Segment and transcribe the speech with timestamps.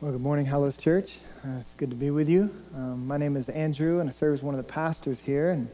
[0.00, 1.18] Well, good morning, Hallows Church.
[1.44, 2.48] Uh, it's good to be with you.
[2.74, 5.68] Um, my name is Andrew, and I serve as one of the pastors here, and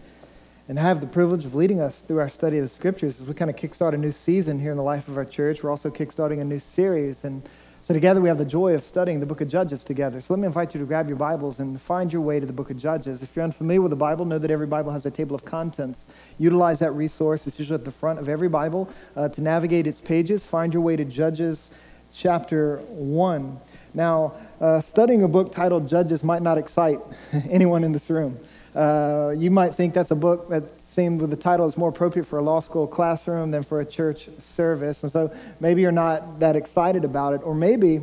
[0.69, 3.35] and have the privilege of leading us through our study of the scriptures as we
[3.35, 5.63] kind of kickstart a new season here in the life of our church.
[5.63, 7.41] We're also kickstarting a new series, and
[7.83, 10.21] so together we have the joy of studying the book of Judges together.
[10.21, 12.53] So let me invite you to grab your Bibles and find your way to the
[12.53, 13.23] book of Judges.
[13.23, 16.09] If you're unfamiliar with the Bible, know that every Bible has a table of contents.
[16.39, 17.47] Utilize that resource.
[17.47, 20.45] It's usually at the front of every Bible uh, to navigate its pages.
[20.45, 21.71] Find your way to Judges
[22.13, 23.61] chapter 1.
[23.97, 26.99] Now, uh, studying a book titled Judges might not excite
[27.51, 28.39] anyone in this room.
[28.75, 32.27] Uh, you might think that's a book that seemed with the title is more appropriate
[32.27, 35.03] for a law school classroom than for a church service.
[35.03, 37.41] And so maybe you're not that excited about it.
[37.43, 38.03] Or maybe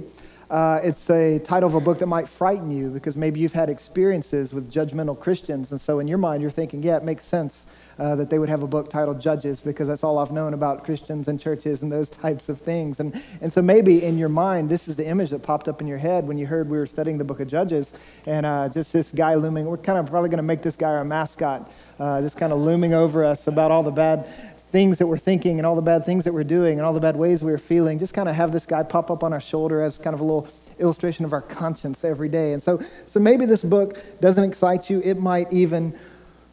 [0.49, 3.69] uh, it's a title of a book that might frighten you because maybe you've had
[3.69, 5.71] experiences with judgmental Christians.
[5.71, 8.49] And so in your mind, you're thinking, yeah, it makes sense uh, that they would
[8.49, 11.91] have a book titled Judges because that's all I've known about Christians and churches and
[11.91, 12.99] those types of things.
[12.99, 15.87] And, and so maybe in your mind, this is the image that popped up in
[15.87, 17.93] your head when you heard we were studying the book of Judges
[18.25, 19.65] and uh, just this guy looming.
[19.65, 22.59] We're kind of probably going to make this guy our mascot, uh, just kind of
[22.59, 26.03] looming over us about all the bad things that we're thinking and all the bad
[26.03, 27.99] things that we're doing and all the bad ways we're feeling.
[27.99, 30.23] Just kind of have this guy pop up on our shoulder as kind of a
[30.23, 30.47] little
[30.79, 32.53] illustration of our conscience every day.
[32.53, 35.97] And so, so maybe this book doesn't excite you, it might even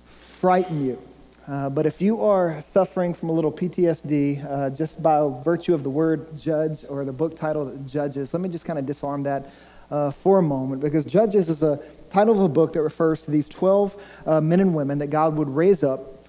[0.04, 1.02] frighten you.
[1.48, 5.82] Uh, but if you are suffering from a little PTSD uh, just by virtue of
[5.82, 9.50] the word judge or the book title Judges, let me just kind of disarm that
[9.90, 13.30] uh, for a moment because Judges is a title of a book that refers to
[13.30, 16.19] these 12 uh, men and women that God would raise up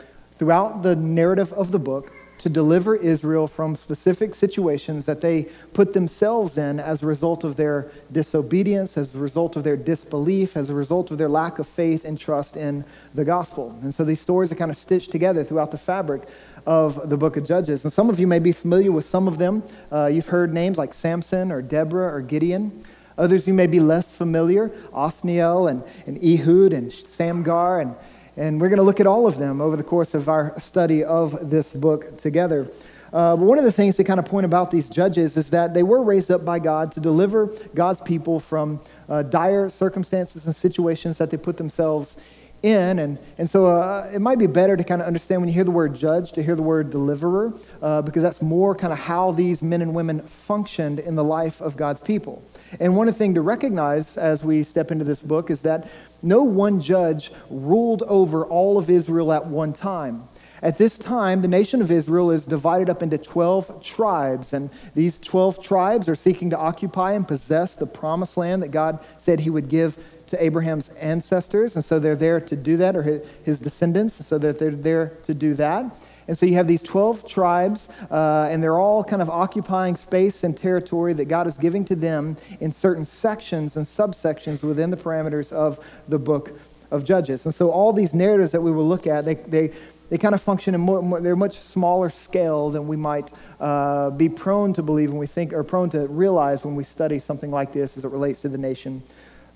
[0.42, 5.94] throughout the narrative of the book to deliver Israel from specific situations that they put
[5.94, 10.72] themselves in as a result of their disobedience, as a result of their disbelief, as
[10.72, 12.83] a result of their lack of faith and trust in
[13.14, 13.78] the gospel.
[13.83, 16.23] And so these stories are kind of stitched together throughout the fabric
[16.66, 17.83] of the book of Judges.
[17.86, 19.61] And some of you may be familiar with some of them.
[19.92, 22.83] Uh, you've heard names like Samson or Deborah or Gideon.
[23.16, 27.95] Others you may be less familiar, Othniel and, and Ehud and Shamgar and
[28.38, 31.04] and we're going to look at all of them over the course of our study
[31.04, 32.67] of this book together.
[33.14, 35.73] Uh, but one of the things to kind of point about these judges is that
[35.73, 38.80] they were raised up by God to deliver God's people from
[39.10, 42.17] uh, dire circumstances and situations that they put themselves
[42.64, 43.00] in.
[43.00, 45.64] And, and so uh, it might be better to kind of understand when you hear
[45.66, 49.32] the word judge, to hear the word deliverer, uh, because that's more kind of how
[49.32, 52.42] these men and women functioned in the life of God's people.
[52.80, 55.89] And one thing to recognize as we step into this book is that
[56.23, 60.27] no one judge ruled over all of Israel at one time.
[60.64, 65.17] At this time, the nation of Israel is divided up into 12 tribes, and these
[65.17, 69.49] 12 tribes are seeking to occupy and possess the promised land that God said he
[69.49, 73.02] would give to Abraham's ancestors, and so they're there to do that, or
[73.43, 75.93] his descendants, so that they're there to do that.
[76.31, 80.45] And so you have these 12 tribes, uh, and they're all kind of occupying space
[80.45, 84.95] and territory that God is giving to them in certain sections and subsections within the
[84.95, 86.58] parameters of the book
[86.89, 87.43] of Judges.
[87.43, 89.73] And so all these narratives that we will look at, they, they,
[90.09, 94.09] they kind of function in more, more they're much smaller scale than we might uh,
[94.11, 97.52] be prone to believe when we think, or prone to realize when we study something
[97.52, 99.03] like this as it relates to the nation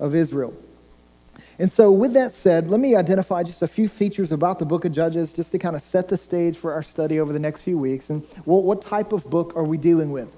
[0.02, 0.54] of Israel.
[1.58, 4.84] And so, with that said, let me identify just a few features about the book
[4.84, 7.62] of Judges just to kind of set the stage for our study over the next
[7.62, 8.10] few weeks.
[8.10, 10.34] And well, what type of book are we dealing with?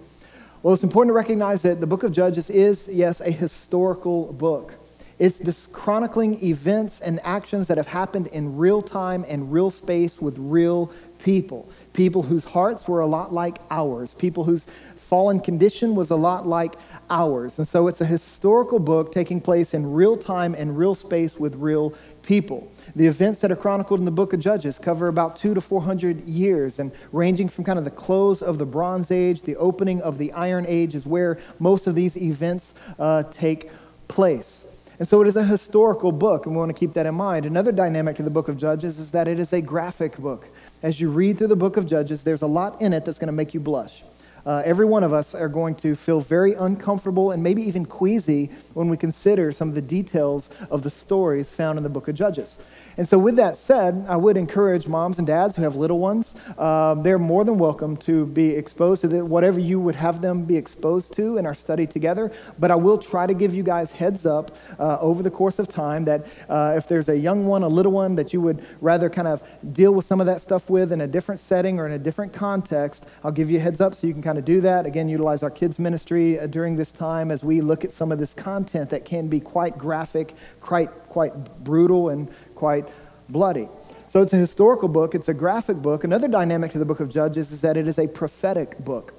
[0.61, 4.75] Well, it's important to recognize that the book of Judges is, yes, a historical book.
[5.19, 10.21] It's just chronicling events and actions that have happened in real time and real space
[10.21, 11.67] with real people.
[11.93, 14.67] People whose hearts were a lot like ours, people whose
[15.07, 16.75] fallen condition was a lot like
[17.09, 17.59] ours.
[17.59, 21.55] And so it's a historical book taking place in real time and real space with
[21.55, 22.69] real people.
[22.93, 26.25] The events that are chronicled in the book of Judges cover about two to 400
[26.25, 30.17] years and ranging from kind of the close of the Bronze Age, the opening of
[30.17, 33.71] the Iron Age is where most of these events uh, take
[34.09, 34.65] place.
[34.99, 37.45] And so it is a historical book, and we want to keep that in mind.
[37.45, 40.49] Another dynamic to the book of Judges is that it is a graphic book.
[40.83, 43.27] As you read through the book of Judges, there's a lot in it that's going
[43.27, 44.03] to make you blush
[44.47, 48.49] uh, every one of us are going to feel very uncomfortable and maybe even queasy
[48.73, 52.15] when we consider some of the details of the stories found in the book of
[52.15, 52.57] Judges.
[52.97, 56.35] And so, with that said, I would encourage moms and dads who have little ones,
[56.57, 60.57] uh, they're more than welcome to be exposed to whatever you would have them be
[60.57, 62.31] exposed to in our study together.
[62.57, 65.67] But I will try to give you guys heads up uh, over the course of
[65.67, 69.09] time that uh, if there's a young one, a little one that you would rather
[69.09, 69.43] kind of
[69.73, 72.33] deal with some of that stuff with in a different setting or in a different
[72.33, 74.87] context, I'll give you a heads up so you can kind of do that.
[74.87, 78.17] Again, utilize our kids' ministry uh, during this time as we look at some of
[78.17, 81.33] this content that can be quite graphic, quite, quite
[81.63, 82.85] brutal, and quite
[83.29, 83.69] bloody.
[84.07, 86.03] So it's a historical book, it's a graphic book.
[86.03, 89.13] Another dynamic to the book of Judges is that it is a prophetic book.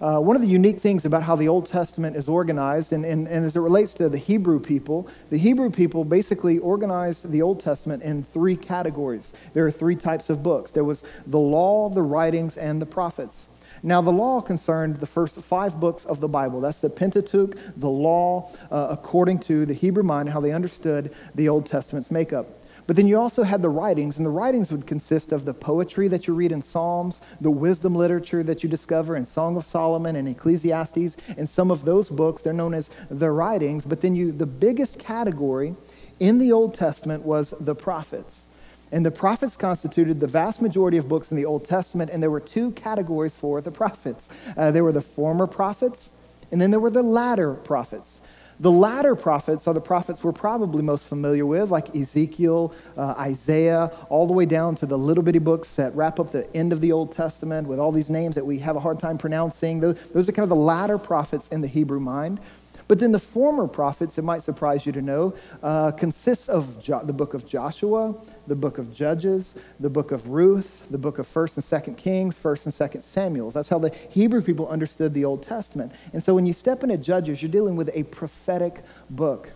[0.00, 3.28] Uh, one of the unique things about how the Old Testament is organized, and, and,
[3.28, 7.60] and as it relates to the Hebrew people, the Hebrew people basically organized the Old
[7.60, 9.32] Testament in three categories.
[9.54, 13.48] There are three types of books there was the law, the writings, and the prophets.
[13.84, 16.60] Now, the law concerned the first five books of the Bible.
[16.60, 21.48] That's the Pentateuch, the law, uh, according to the Hebrew mind, how they understood the
[21.48, 22.46] Old Testament's makeup.
[22.92, 26.08] But then you also had the writings, and the writings would consist of the poetry
[26.08, 30.14] that you read in Psalms, the wisdom literature that you discover in Song of Solomon
[30.14, 33.86] and Ecclesiastes, and some of those books, they're known as the writings.
[33.86, 35.74] But then you, the biggest category
[36.20, 38.46] in the Old Testament was the prophets.
[38.90, 42.30] And the prophets constituted the vast majority of books in the Old Testament, and there
[42.30, 44.28] were two categories for the prophets.
[44.54, 46.12] Uh, there were the former prophets,
[46.50, 48.20] and then there were the latter prophets.
[48.62, 53.90] The latter prophets are the prophets we're probably most familiar with, like Ezekiel, uh, Isaiah,
[54.08, 56.80] all the way down to the little bitty books that wrap up the end of
[56.80, 59.80] the Old Testament with all these names that we have a hard time pronouncing.
[59.80, 62.38] Those, those are kind of the latter prophets in the Hebrew mind.
[62.86, 65.34] But then the former prophets, it might surprise you to know,
[65.64, 68.14] uh, consists of jo- the book of Joshua,
[68.46, 72.38] the book of Judges, the book of Ruth, the book of 1st and 2nd Kings,
[72.38, 73.54] 1st and 2nd Samuels.
[73.54, 75.92] That's how the Hebrew people understood the Old Testament.
[76.12, 79.50] And so when you step into Judges, you're dealing with a prophetic book.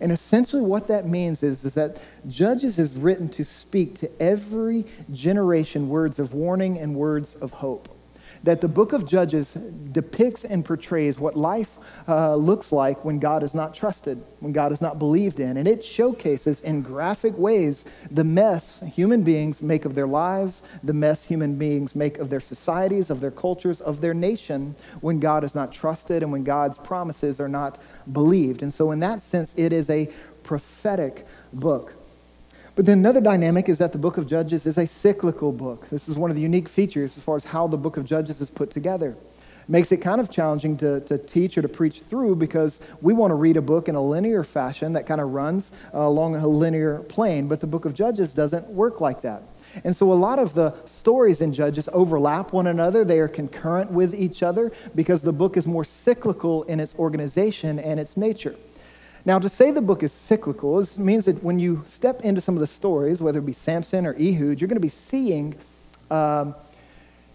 [0.00, 4.86] And essentially, what that means is, is that Judges is written to speak to every
[5.12, 7.88] generation words of warning and words of hope
[8.48, 9.52] that the book of Judges
[9.92, 11.76] depicts and portrays what life
[12.08, 15.58] uh, looks like when God is not trusted, when God is not believed in.
[15.58, 20.94] And it showcases in graphic ways the mess human beings make of their lives, the
[20.94, 25.44] mess human beings make of their societies, of their cultures, of their nation when God
[25.44, 27.78] is not trusted and when God's promises are not
[28.12, 28.62] believed.
[28.62, 30.08] And so, in that sense, it is a
[30.42, 31.97] prophetic book.
[32.78, 35.90] But then another dynamic is that the book of Judges is a cyclical book.
[35.90, 38.40] This is one of the unique features as far as how the book of Judges
[38.40, 39.16] is put together.
[39.64, 43.14] It makes it kind of challenging to, to teach or to preach through because we
[43.14, 46.36] want to read a book in a linear fashion that kind of runs uh, along
[46.36, 49.42] a linear plane, but the book of Judges doesn't work like that.
[49.82, 53.04] And so a lot of the stories in Judges overlap one another.
[53.04, 57.80] They are concurrent with each other because the book is more cyclical in its organization
[57.80, 58.54] and its nature.
[59.28, 62.54] Now, to say the book is cyclical is, means that when you step into some
[62.54, 65.54] of the stories, whether it be Samson or Ehud, you're going to be seeing.
[66.10, 66.54] Um,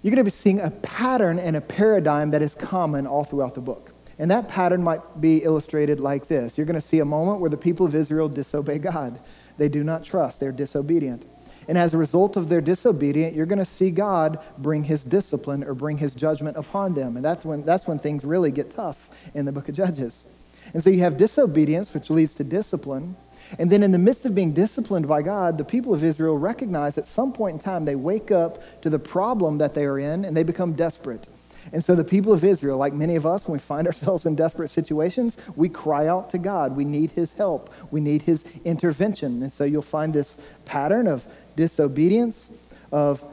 [0.02, 3.54] you're going to be seeing a pattern and a paradigm that is common all throughout
[3.54, 3.94] the book.
[4.18, 7.52] And that pattern might be illustrated like this You're going to see a moment where
[7.52, 9.20] the people of Israel disobey God.
[9.60, 11.24] They do not trust, they're disobedient.
[11.68, 15.64] And as a result of their disobedience, you're going to see God bring his discipline
[15.64, 17.18] or bring his judgment upon them.
[17.18, 20.26] And that's when, that's when things really get tough in the book of Judges.
[20.74, 23.16] And so you have disobedience, which leads to discipline.
[23.60, 26.98] And then, in the midst of being disciplined by God, the people of Israel recognize
[26.98, 30.26] at some point in time they wake up to the problem that they are in
[30.26, 31.28] and they become desperate.
[31.72, 34.36] And so, the people of Israel, like many of us, when we find ourselves in
[34.36, 36.76] desperate situations, we cry out to God.
[36.76, 39.44] We need His help, we need His intervention.
[39.44, 42.50] And so, you'll find this pattern of disobedience,
[42.92, 43.24] of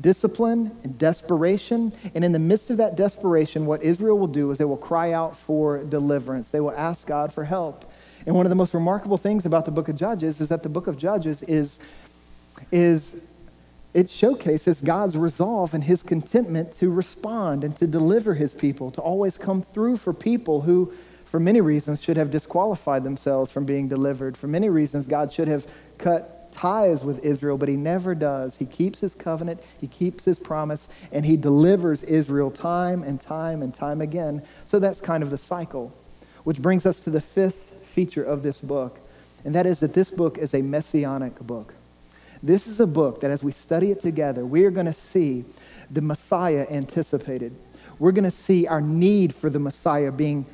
[0.00, 1.92] discipline and desperation.
[2.14, 5.12] And in the midst of that desperation, what Israel will do is they will cry
[5.12, 6.50] out for deliverance.
[6.50, 7.90] They will ask God for help.
[8.26, 10.68] And one of the most remarkable things about the book of Judges is that the
[10.68, 11.78] book of Judges is,
[12.72, 13.22] is
[13.94, 19.00] it showcases God's resolve and his contentment to respond and to deliver his people, to
[19.00, 20.92] always come through for people who,
[21.24, 24.36] for many reasons, should have disqualified themselves from being delivered.
[24.36, 25.66] For many reasons, God should have
[25.96, 28.56] cut ties with Israel, but he never does.
[28.56, 33.62] He keeps his covenant, he keeps his promise, and he delivers Israel time and time
[33.62, 34.42] and time again.
[34.64, 35.92] So that's kind of the cycle.
[36.44, 38.98] Which brings us to the fifth feature of this book,
[39.44, 41.74] and that is that this book is a messianic book.
[42.42, 45.44] This is a book that as we study it together, we are going to see
[45.90, 47.54] the Messiah anticipated.
[47.98, 50.46] We're going to see our need for the Messiah being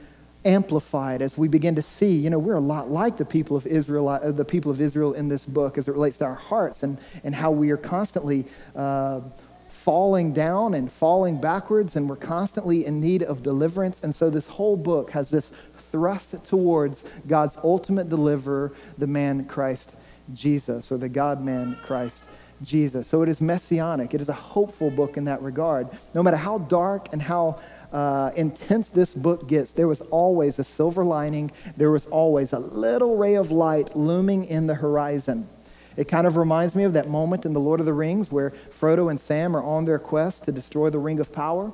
[0.44, 3.66] amplified as we begin to see, you know, we're a lot like the people of
[3.66, 6.82] Israel, uh, the people of Israel in this book as it relates to our hearts
[6.82, 8.44] and, and how we are constantly
[8.74, 9.20] uh,
[9.68, 14.00] falling down and falling backwards and we're constantly in need of deliverance.
[14.02, 15.52] And so this whole book has this
[15.90, 19.94] thrust towards God's ultimate deliverer, the man Christ
[20.34, 22.24] Jesus, or the God man Christ
[22.62, 23.06] Jesus.
[23.06, 24.14] So it is messianic.
[24.14, 25.88] It is a hopeful book in that regard.
[26.14, 27.60] No matter how dark and how
[27.92, 31.52] uh, intense this book gets, there was always a silver lining.
[31.76, 35.48] There was always a little ray of light looming in the horizon.
[35.96, 38.50] It kind of reminds me of that moment in The Lord of the Rings where
[38.70, 41.70] Frodo and Sam are on their quest to destroy the Ring of Power.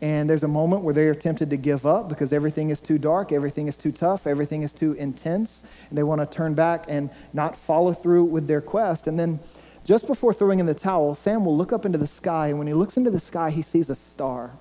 [0.00, 2.98] And there's a moment where they are tempted to give up because everything is too
[2.98, 6.84] dark, everything is too tough, everything is too intense, and they want to turn back
[6.88, 9.06] and not follow through with their quest.
[9.06, 9.40] And then
[9.84, 12.66] just before throwing in the towel, Sam will look up into the sky, and when
[12.66, 14.52] he looks into the sky, he sees a star.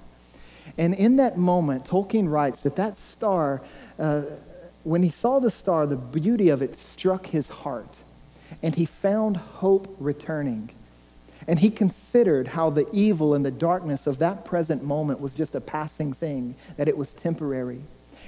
[0.77, 3.61] And in that moment, Tolkien writes that that star,
[3.97, 4.23] uh,
[4.83, 7.93] when he saw the star, the beauty of it struck his heart,
[8.61, 10.69] and he found hope returning.
[11.47, 15.55] And he considered how the evil and the darkness of that present moment was just
[15.55, 17.81] a passing thing, that it was temporary.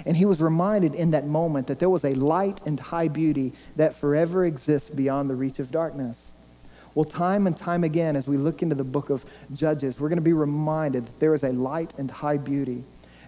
[0.06, 3.54] And he was reminded in that moment that there was a light and high beauty
[3.76, 6.34] that forever exists beyond the reach of darkness.
[7.00, 10.18] Well, time and time again, as we look into the book of Judges, we're going
[10.18, 12.84] to be reminded that there is a light and high beauty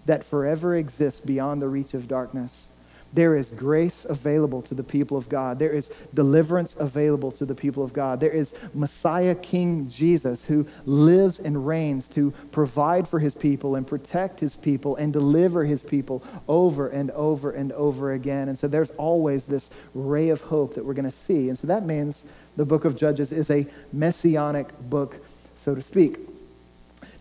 [0.06, 2.70] that forever exists beyond the reach of darkness.
[3.13, 5.58] There is grace available to the people of God.
[5.58, 8.20] There is deliverance available to the people of God.
[8.20, 13.88] There is Messiah King Jesus who lives and reigns to provide for his people and
[13.88, 18.50] protect his people and deliver his people over and over and over again.
[18.50, 21.48] And so there's always this ray of hope that we're going to see.
[21.48, 25.17] And so that means the book of Judges is a messianic book,
[25.55, 26.17] so to speak.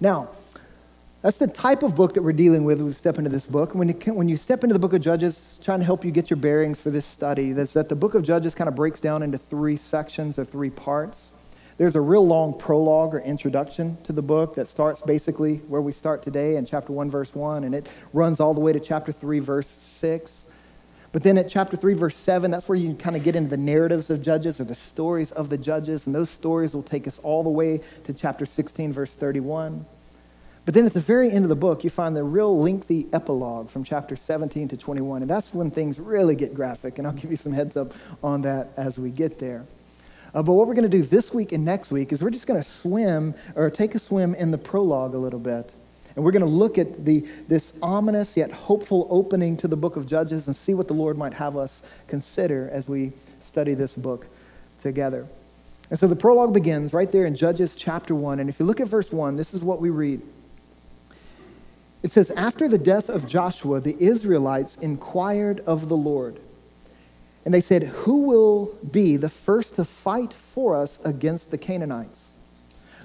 [0.01, 0.31] Now,
[1.23, 3.75] that's the type of book that we're dealing with when we step into this book.
[3.75, 6.31] When you, when you step into the book of Judges, trying to help you get
[6.31, 9.23] your bearings for this study, is that the book of Judges kind of breaks down
[9.23, 11.33] into three sections or three parts.
[11.77, 15.93] There's a real long prologue or introduction to the book that starts basically where we
[15.93, 19.13] start today in chapter 1, verse 1, and it runs all the way to chapter
[19.13, 20.47] 3, verse 6.
[21.13, 23.57] But then at chapter 3, verse 7, that's where you kind of get into the
[23.57, 27.19] narratives of Judges or the stories of the Judges, and those stories will take us
[27.21, 29.85] all the way to chapter 16, verse 31.
[30.65, 33.71] But then at the very end of the book, you find the real lengthy epilogue
[33.71, 37.31] from chapter 17 to 21, and that's when things really get graphic, and I'll give
[37.31, 39.65] you some heads up on that as we get there.
[40.33, 42.47] Uh, but what we're going to do this week and next week is we're just
[42.47, 45.73] going to swim or take a swim in the prologue a little bit.
[46.15, 49.97] And we're going to look at the, this ominous yet hopeful opening to the book
[49.97, 53.95] of Judges and see what the Lord might have us consider as we study this
[53.95, 54.27] book
[54.81, 55.27] together.
[55.91, 58.41] And so the prologue begins right there in Judges chapter 1.
[58.41, 60.23] And if you look at verse 1, this is what we read.
[62.03, 66.39] It says, After the death of Joshua, the Israelites inquired of the Lord.
[67.45, 72.35] And they said, Who will be the first to fight for us against the Canaanites?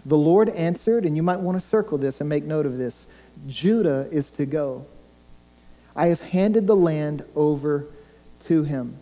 [0.06, 3.08] The Lord answered, and you might want to circle this and make note of this
[3.48, 4.86] Judah is to go.
[5.96, 7.88] I have handed the land over
[8.42, 8.98] to him.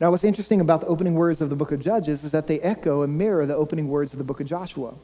[0.00, 2.60] Now, what's interesting about the opening words of the book of Judges is that they
[2.60, 4.94] echo and mirror the opening words of the book of Joshua.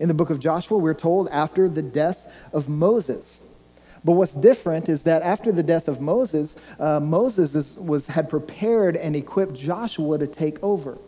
[0.00, 3.40] In the book of Joshua, we're told after the death of Moses.
[4.04, 8.28] But what's different is that after the death of Moses, uh, Moses is, was, had
[8.28, 10.98] prepared and equipped Joshua to take over.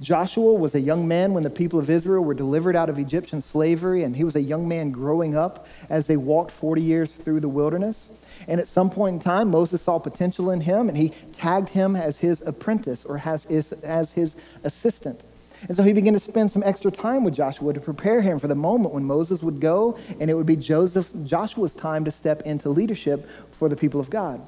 [0.00, 3.40] Joshua was a young man when the people of Israel were delivered out of Egyptian
[3.40, 7.40] slavery, and he was a young man growing up as they walked 40 years through
[7.40, 8.10] the wilderness.
[8.46, 11.96] And at some point in time, Moses saw potential in him, and he tagged him
[11.96, 15.24] as his apprentice or as his, as his assistant.
[15.62, 18.46] And so he began to spend some extra time with Joshua to prepare him for
[18.46, 22.68] the moment when Moses would go, and it would be Joshua's time to step into
[22.68, 24.46] leadership for the people of God.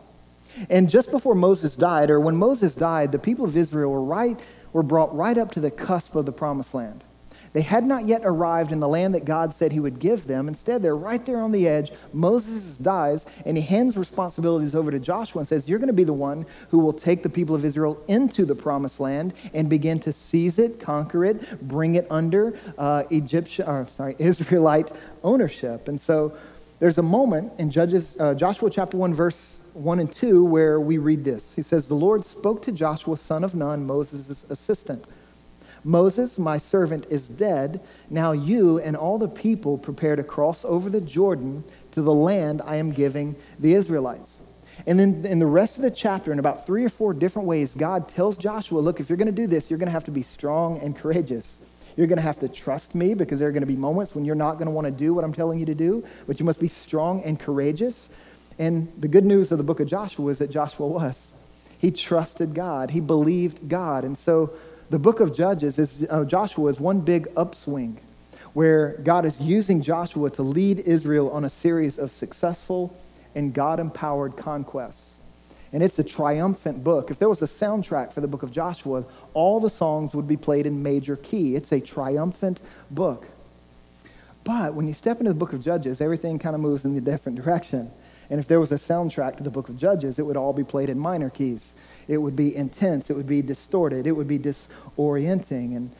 [0.69, 4.38] And just before Moses died, or when Moses died, the people of Israel were right
[4.73, 7.02] were brought right up to the cusp of the promised land.
[7.52, 10.47] They had not yet arrived in the land that God said he would give them.
[10.47, 11.90] Instead, they're right there on the edge.
[12.12, 16.04] Moses dies, and he hands responsibilities over to Joshua and says, You're going to be
[16.04, 19.99] the one who will take the people of Israel into the promised land and begin
[20.00, 24.92] to seize it, conquer it, bring it under uh, Egyptian, or, sorry, Israelite
[25.25, 25.88] ownership.
[25.88, 26.37] And so
[26.80, 30.96] there's a moment in Judges, uh, Joshua chapter 1, verse 1 and 2, where we
[30.96, 31.54] read this.
[31.54, 35.06] He says, The Lord spoke to Joshua, son of Nun, Moses' assistant.
[35.84, 37.80] Moses, my servant, is dead.
[38.08, 42.62] Now you and all the people prepare to cross over the Jordan to the land
[42.64, 44.38] I am giving the Israelites.
[44.87, 47.75] And then in the rest of the chapter, in about three or four different ways,
[47.75, 50.10] God tells Joshua, Look, if you're going to do this, you're going to have to
[50.10, 51.60] be strong and courageous.
[52.00, 54.25] You're going to have to trust me because there are going to be moments when
[54.25, 56.47] you're not going to want to do what I'm telling you to do, but you
[56.47, 58.09] must be strong and courageous.
[58.59, 61.30] And the good news of the book of Joshua is that Joshua was.
[61.78, 64.04] He trusted God, he believed God.
[64.04, 64.54] And so
[64.88, 68.00] the book of Judges is, uh, Joshua is one big upswing
[68.54, 72.97] where God is using Joshua to lead Israel on a series of successful
[73.35, 75.19] and God empowered conquests.
[75.72, 77.10] And it's a triumphant book.
[77.10, 80.36] If there was a soundtrack for the book of Joshua, all the songs would be
[80.36, 81.54] played in major key.
[81.54, 82.60] It's a triumphant
[82.90, 83.26] book.
[84.42, 87.00] But when you step into the book of Judges, everything kind of moves in a
[87.00, 87.90] different direction.
[88.30, 90.64] And if there was a soundtrack to the book of Judges, it would all be
[90.64, 91.74] played in minor keys.
[92.08, 95.76] It would be intense, it would be distorted, it would be disorienting.
[95.76, 95.90] And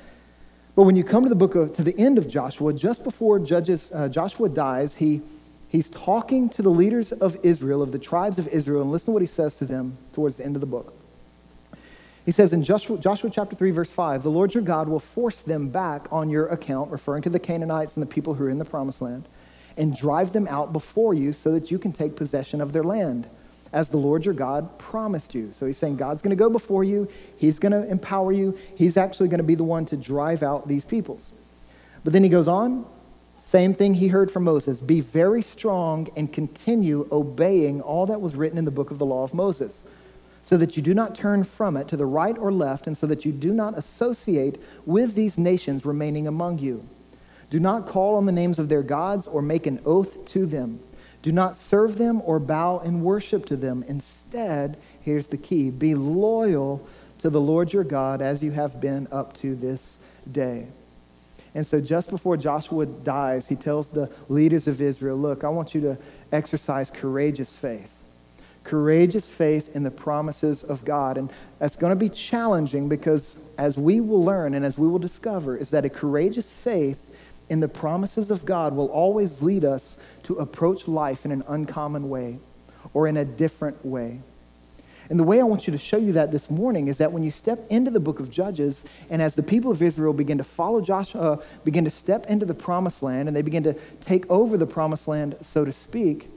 [0.77, 3.39] but when you come to the book of to the end of Joshua, just before
[3.41, 5.21] Judges uh, Joshua dies, he
[5.71, 9.13] he's talking to the leaders of Israel, of the tribes of Israel, and listen to
[9.13, 10.93] what he says to them towards the end of the book.
[12.27, 15.41] He says in Joshua, Joshua chapter 3, verse 5, the Lord your God will force
[15.43, 18.59] them back on your account, referring to the Canaanites and the people who are in
[18.59, 19.27] the promised land
[19.77, 23.27] and drive them out before you so that you can take possession of their land
[23.73, 25.53] as the Lord your God promised you.
[25.53, 28.97] So he's saying God's going to go before you, he's going to empower you, he's
[28.97, 31.33] actually going to be the one to drive out these peoples.
[32.05, 32.85] But then he goes on,
[33.43, 38.37] same thing he heard from Moses be very strong and continue obeying all that was
[38.37, 39.85] written in the book of the law of Moses,
[40.43, 43.07] so that you do not turn from it to the right or left, and so
[43.07, 46.87] that you do not associate with these nations remaining among you.
[47.51, 50.79] Do not call on the names of their gods or make an oath to them.
[51.23, 53.85] Do not serve them or bow in worship to them.
[53.89, 56.87] Instead, here's the key be loyal
[57.19, 59.99] to the Lord your God as you have been up to this
[60.31, 60.69] day.
[61.55, 65.75] And so, just before Joshua dies, he tells the leaders of Israel, Look, I want
[65.75, 65.99] you to
[66.33, 67.93] exercise courageous faith.
[68.63, 71.19] Courageous faith in the promises of God.
[71.19, 74.99] And that's going to be challenging because, as we will learn and as we will
[74.99, 77.07] discover, is that a courageous faith
[77.49, 82.09] in the promises of God will always lead us to approach life in an uncommon
[82.09, 82.39] way
[82.95, 84.21] or in a different way.
[85.11, 87.25] And the way I want you to show you that this morning is that when
[87.25, 90.45] you step into the book of Judges, and as the people of Israel begin to
[90.45, 94.31] follow Joshua, uh, begin to step into the promised land, and they begin to take
[94.31, 96.31] over the promised land, so to speak,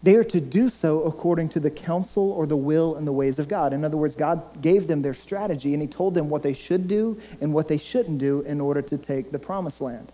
[0.00, 3.40] they are to do so according to the counsel or the will and the ways
[3.40, 3.72] of God.
[3.72, 6.86] In other words, God gave them their strategy, and He told them what they should
[6.86, 10.12] do and what they shouldn't do in order to take the promised land.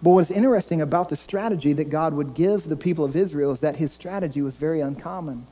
[0.00, 3.60] But what's interesting about the strategy that God would give the people of Israel is
[3.60, 5.44] that his strategy was very uncommon.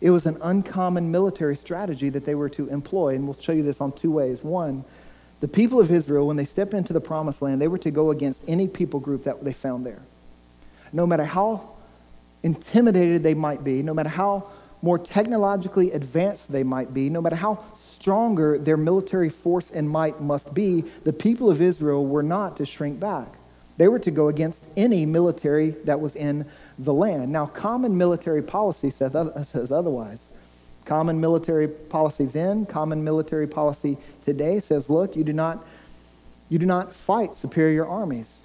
[0.00, 3.62] It was an uncommon military strategy that they were to employ, and we'll show you
[3.62, 4.42] this on two ways.
[4.42, 4.84] One,
[5.40, 8.10] the people of Israel, when they step into the promised land, they were to go
[8.10, 10.02] against any people group that they found there.
[10.92, 11.70] No matter how
[12.42, 14.48] intimidated they might be, no matter how
[14.82, 20.20] more technologically advanced they might be, no matter how stronger their military force and might
[20.20, 23.28] must be, the people of Israel were not to shrink back.
[23.78, 26.46] They were to go against any military that was in
[26.78, 27.32] the land.
[27.32, 30.30] Now, common military policy says, otherwise.
[30.84, 35.66] Common military policy then, common military policy today says, look, you do not,
[36.48, 38.42] you do not fight superior armies.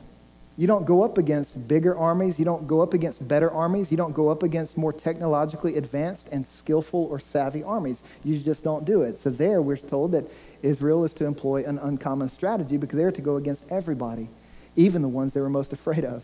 [0.57, 2.39] You don't go up against bigger armies.
[2.39, 3.91] You don't go up against better armies.
[3.91, 8.03] You don't go up against more technologically advanced and skillful or savvy armies.
[8.23, 9.17] You just don't do it.
[9.17, 10.25] So, there we're told that
[10.61, 14.29] Israel is to employ an uncommon strategy because they're to go against everybody
[14.75, 16.23] even the ones they were most afraid of.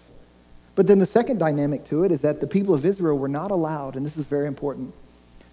[0.77, 3.49] But then the second dynamic to it is that the people of Israel were not
[3.49, 4.93] allowed, and this is very important,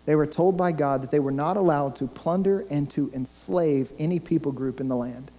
[0.04, 3.90] they were told by God that they were not allowed to plunder and to enslave
[3.98, 5.30] any people group in the land.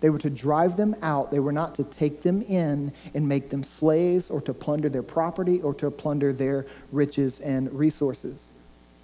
[0.00, 1.30] They were to drive them out.
[1.30, 5.02] They were not to take them in and make them slaves or to plunder their
[5.02, 8.48] property or to plunder their riches and resources.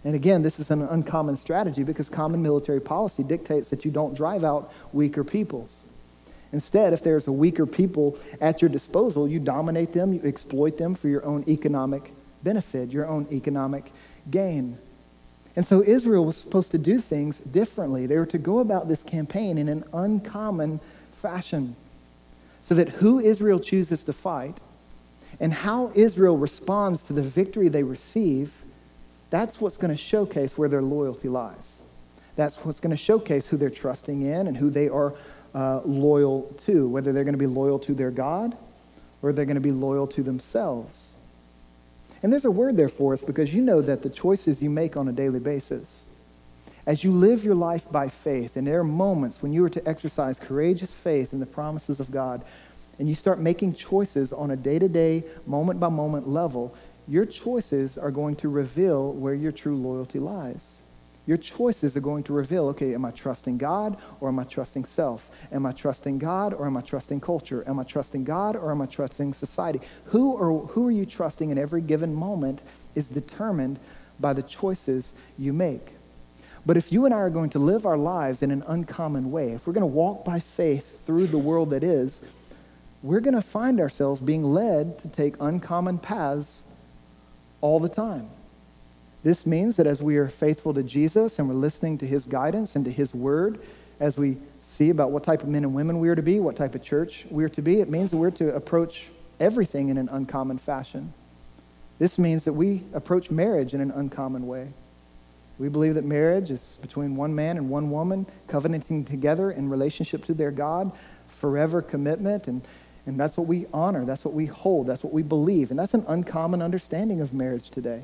[0.04, 4.14] And again, this is an uncommon strategy because common military policy dictates that you don't
[4.14, 5.84] drive out weaker peoples.
[6.52, 10.94] Instead, if there's a weaker people at your disposal, you dominate them, you exploit them
[10.94, 13.92] for your own economic benefit, your own economic
[14.30, 14.76] gain.
[15.56, 18.06] And so Israel was supposed to do things differently.
[18.06, 20.80] They were to go about this campaign in an uncommon
[21.12, 21.76] fashion
[22.62, 24.60] so that who Israel chooses to fight
[25.38, 28.64] and how Israel responds to the victory they receive,
[29.30, 31.76] that's what's going to showcase where their loyalty lies.
[32.36, 35.14] That's what's going to showcase who they're trusting in and who they are
[35.54, 38.56] uh, loyal to, whether they're going to be loyal to their God
[39.22, 41.14] or they're going to be loyal to themselves.
[42.22, 44.96] And there's a word there for us because you know that the choices you make
[44.96, 46.06] on a daily basis,
[46.86, 49.88] as you live your life by faith, and there are moments when you are to
[49.88, 52.42] exercise courageous faith in the promises of God,
[52.98, 56.74] and you start making choices on a day to day, moment by moment level,
[57.08, 60.79] your choices are going to reveal where your true loyalty lies.
[61.26, 64.84] Your choices are going to reveal okay, am I trusting God or am I trusting
[64.84, 65.30] self?
[65.52, 67.62] Am I trusting God or am I trusting culture?
[67.68, 69.80] Am I trusting God or am I trusting society?
[70.06, 72.62] Who, or, who are you trusting in every given moment
[72.94, 73.78] is determined
[74.20, 75.92] by the choices you make.
[76.66, 79.52] But if you and I are going to live our lives in an uncommon way,
[79.52, 82.22] if we're going to walk by faith through the world that is,
[83.02, 86.64] we're going to find ourselves being led to take uncommon paths
[87.62, 88.28] all the time.
[89.22, 92.74] This means that as we are faithful to Jesus and we're listening to his guidance
[92.74, 93.60] and to his word,
[93.98, 96.56] as we see about what type of men and women we are to be, what
[96.56, 99.98] type of church we are to be, it means that we're to approach everything in
[99.98, 101.12] an uncommon fashion.
[101.98, 104.68] This means that we approach marriage in an uncommon way.
[105.58, 110.24] We believe that marriage is between one man and one woman, covenanting together in relationship
[110.24, 110.92] to their God,
[111.28, 112.62] forever commitment, and,
[113.04, 115.70] and that's what we honor, that's what we hold, that's what we believe.
[115.70, 118.00] And that's an uncommon understanding of marriage today.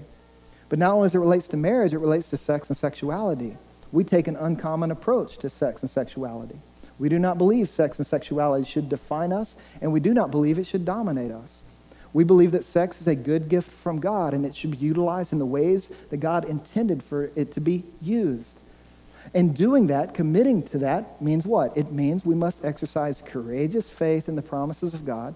[0.68, 3.56] But not only as it relates to marriage, it relates to sex and sexuality.
[3.92, 6.58] We take an uncommon approach to sex and sexuality.
[6.98, 10.58] We do not believe sex and sexuality should define us, and we do not believe
[10.58, 11.62] it should dominate us.
[12.16, 15.34] We believe that sex is a good gift from God and it should be utilized
[15.34, 18.58] in the ways that God intended for it to be used.
[19.34, 21.76] And doing that, committing to that, means what?
[21.76, 25.34] It means we must exercise courageous faith in the promises of God,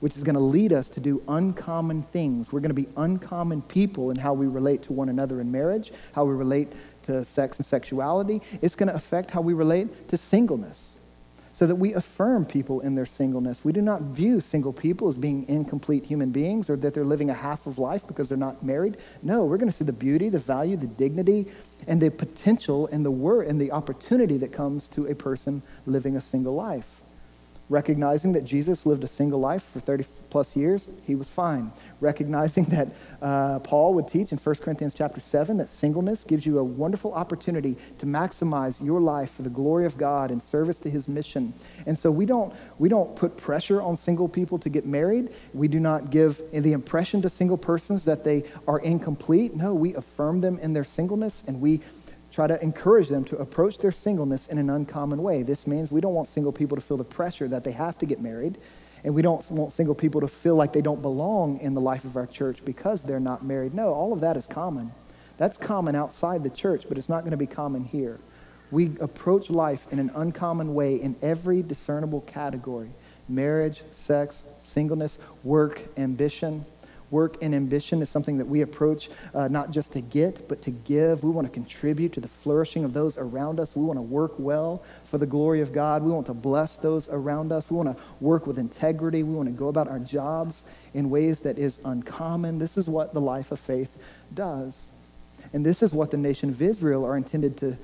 [0.00, 2.52] which is going to lead us to do uncommon things.
[2.52, 5.92] We're going to be uncommon people in how we relate to one another in marriage,
[6.12, 6.68] how we relate
[7.04, 8.42] to sex and sexuality.
[8.62, 10.96] It's going to affect how we relate to singleness
[11.52, 13.64] so that we affirm people in their singleness.
[13.64, 17.28] We do not view single people as being incomplete human beings or that they're living
[17.28, 18.96] a half of life because they're not married.
[19.22, 21.46] No, we're going to see the beauty, the value, the dignity,
[21.86, 26.16] and the potential and the word and the opportunity that comes to a person living
[26.16, 26.99] a single life
[27.70, 31.72] recognizing that Jesus lived a single life for 30 plus years, he was fine.
[32.00, 32.88] Recognizing that
[33.22, 37.14] uh, Paul would teach in 1 Corinthians chapter 7 that singleness gives you a wonderful
[37.14, 41.54] opportunity to maximize your life for the glory of God and service to his mission.
[41.86, 45.30] And so we don't, we don't put pressure on single people to get married.
[45.54, 49.54] We do not give the impression to single persons that they are incomplete.
[49.54, 51.80] No, we affirm them in their singleness and we
[52.30, 55.42] try to encourage them to approach their singleness in an uncommon way.
[55.42, 58.06] This means we don't want single people to feel the pressure that they have to
[58.06, 58.58] get married,
[59.04, 62.04] and we don't want single people to feel like they don't belong in the life
[62.04, 63.74] of our church because they're not married.
[63.74, 64.92] No, all of that is common.
[65.38, 68.18] That's common outside the church, but it's not going to be common here.
[68.70, 72.90] We approach life in an uncommon way in every discernible category
[73.28, 76.64] marriage, sex, singleness, work, ambition.
[77.10, 80.70] Work and ambition is something that we approach uh, not just to get, but to
[80.70, 81.24] give.
[81.24, 83.74] We want to contribute to the flourishing of those around us.
[83.74, 86.02] We want to work well for the glory of God.
[86.02, 87.68] We want to bless those around us.
[87.68, 89.24] We want to work with integrity.
[89.24, 92.58] We want to go about our jobs in ways that is uncommon.
[92.58, 93.90] This is what the life of faith
[94.32, 94.88] does.
[95.52, 97.76] And this is what the nation of Israel are intended to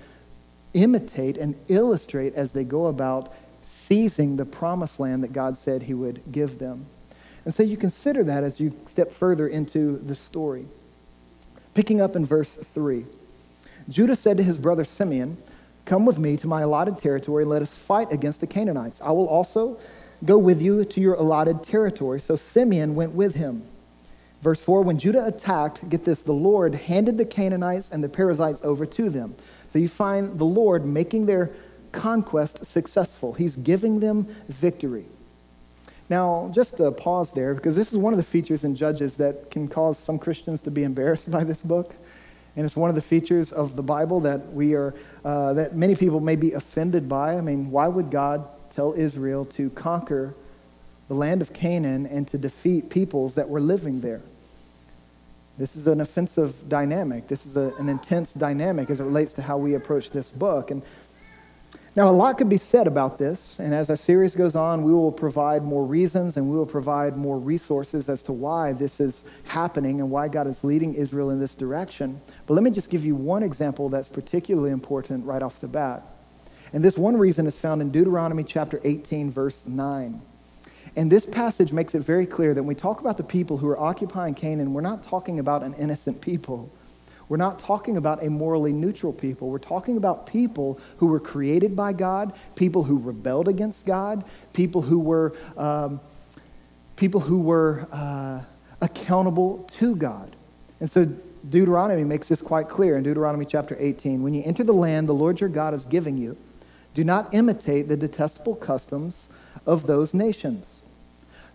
[0.75, 5.95] imitate and illustrate as they go about seizing the promised land that God said he
[5.95, 6.87] would give them.
[7.47, 10.67] And so you consider that as you step further into the story.
[11.75, 13.07] Picking up in verse 3
[13.89, 15.37] Judah said to his brother Simeon,
[15.85, 19.01] Come with me to my allotted territory, and let us fight against the Canaanites.
[19.01, 19.79] I will also
[20.25, 22.19] go with you to your allotted territory.
[22.19, 23.63] So Simeon went with him.
[24.43, 28.61] Verse 4 When Judah attacked, get this, the Lord handed the Canaanites and the Perizzites
[28.65, 29.37] over to them.
[29.69, 31.51] So you find the Lord making their
[31.93, 35.07] conquest successful, He's giving them victory.
[36.09, 39.51] Now, just to pause there, because this is one of the features in Judges that
[39.51, 41.95] can cause some Christians to be embarrassed by this book.
[42.55, 45.95] And it's one of the features of the Bible that we are, uh, that many
[45.95, 47.37] people may be offended by.
[47.37, 50.35] I mean, why would God tell Israel to conquer
[51.09, 54.23] the land of Canaan and to defeat peoples that were living there?
[55.59, 57.29] This is an offensive dynamic.
[57.29, 60.71] This is a, an intense dynamic as it relates to how we approach this book.
[60.71, 60.83] And
[61.97, 64.93] now, a lot could be said about this, and as our series goes on, we
[64.93, 69.25] will provide more reasons and we will provide more resources as to why this is
[69.45, 72.21] happening and why God is leading Israel in this direction.
[72.47, 76.03] But let me just give you one example that's particularly important right off the bat.
[76.75, 80.21] And this one reason is found in Deuteronomy chapter 18, verse 9.
[80.97, 83.69] And this passage makes it very clear that when we talk about the people who
[83.69, 86.71] are occupying Canaan, we're not talking about an innocent people.
[87.29, 89.51] We're not talking about a morally neutral people.
[89.51, 94.83] We're talking about people who were created by God, people who rebelled against God, people
[94.83, 96.01] who were, um,
[96.97, 98.43] people who were uh,
[98.81, 100.37] accountable to God.
[100.79, 101.05] And so
[101.51, 104.23] Deuteronomy makes this quite clear in Deuteronomy chapter 18.
[104.23, 106.37] When you enter the land the Lord your God is giving you,
[106.95, 109.29] do not imitate the detestable customs
[109.67, 110.83] of those nations.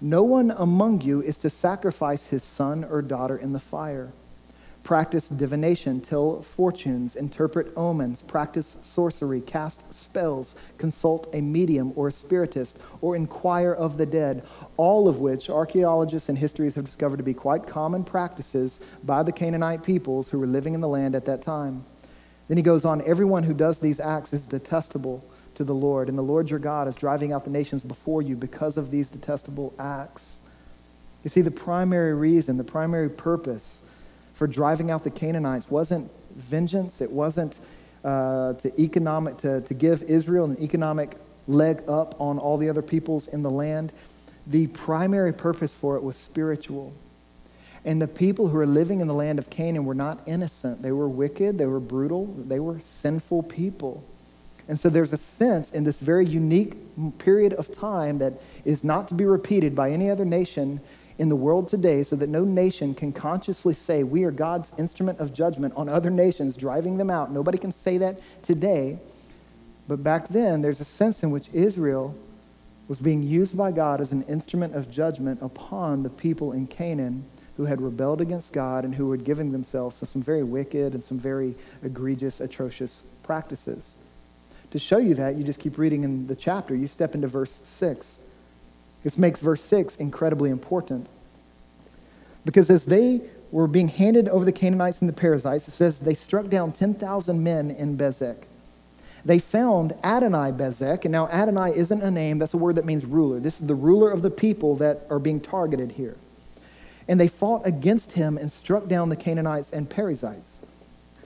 [0.02, 4.12] No one among you is to sacrifice his son or daughter in the fire
[4.84, 12.12] practice divination, tell fortunes, interpret omens, practice sorcery, cast spells, consult a medium or a
[12.12, 14.44] spiritist, or inquire of the dead,
[14.78, 19.32] all of which archaeologists and histories have discovered to be quite common practices by the
[19.32, 21.86] Canaanite peoples who were living in the land at that time.
[22.48, 25.24] Then he goes on everyone who does these acts is detestable
[25.56, 28.36] to the Lord, and the Lord your God is driving out the nations before you
[28.36, 30.42] because of these detestable acts.
[31.24, 33.82] You see, the primary reason, the primary purpose,
[34.42, 37.60] for driving out the Canaanites wasn't vengeance, it wasn't
[38.04, 41.16] uh, to, economic, to, to give Israel an economic
[41.48, 43.94] leg up on all the other peoples in the land.
[44.48, 46.92] The primary purpose for it was spiritual.
[47.86, 50.82] And the people who were living in the land of Canaan were not innocent.
[50.82, 54.04] They were wicked, they were brutal, they were sinful people.
[54.68, 56.74] And so there's a sense in this very unique
[57.20, 60.80] period of time that is not to be repeated by any other nation
[61.22, 65.20] in the world today so that no nation can consciously say, We are God's instrument
[65.20, 67.32] of judgment on other nations, driving them out.
[67.32, 68.98] Nobody can say that today.
[69.88, 72.16] But back then, there's a sense in which Israel
[72.88, 77.24] was being used by God as an instrument of judgment upon the people in Canaan
[77.56, 81.04] who had rebelled against God and who were giving themselves to some very wicked and
[81.04, 81.54] some very
[81.84, 83.94] egregious, atrocious practices.
[84.72, 86.76] To show you that, you just keep reading in the chapter.
[86.76, 88.18] You step into verse 6.
[89.04, 91.08] This makes verse 6 incredibly important.
[92.46, 96.14] Because as they were being handed over the Canaanites and the Perizzites, it says they
[96.14, 98.38] struck down 10,000 men in Bezek
[99.24, 103.06] they found Adonai Bezek, and now Adonai isn't a name, that's a word that means
[103.06, 103.40] ruler.
[103.40, 106.18] This is the ruler of the people that are being targeted here.
[107.08, 110.60] And they fought against him and struck down the Canaanites and Perizzites.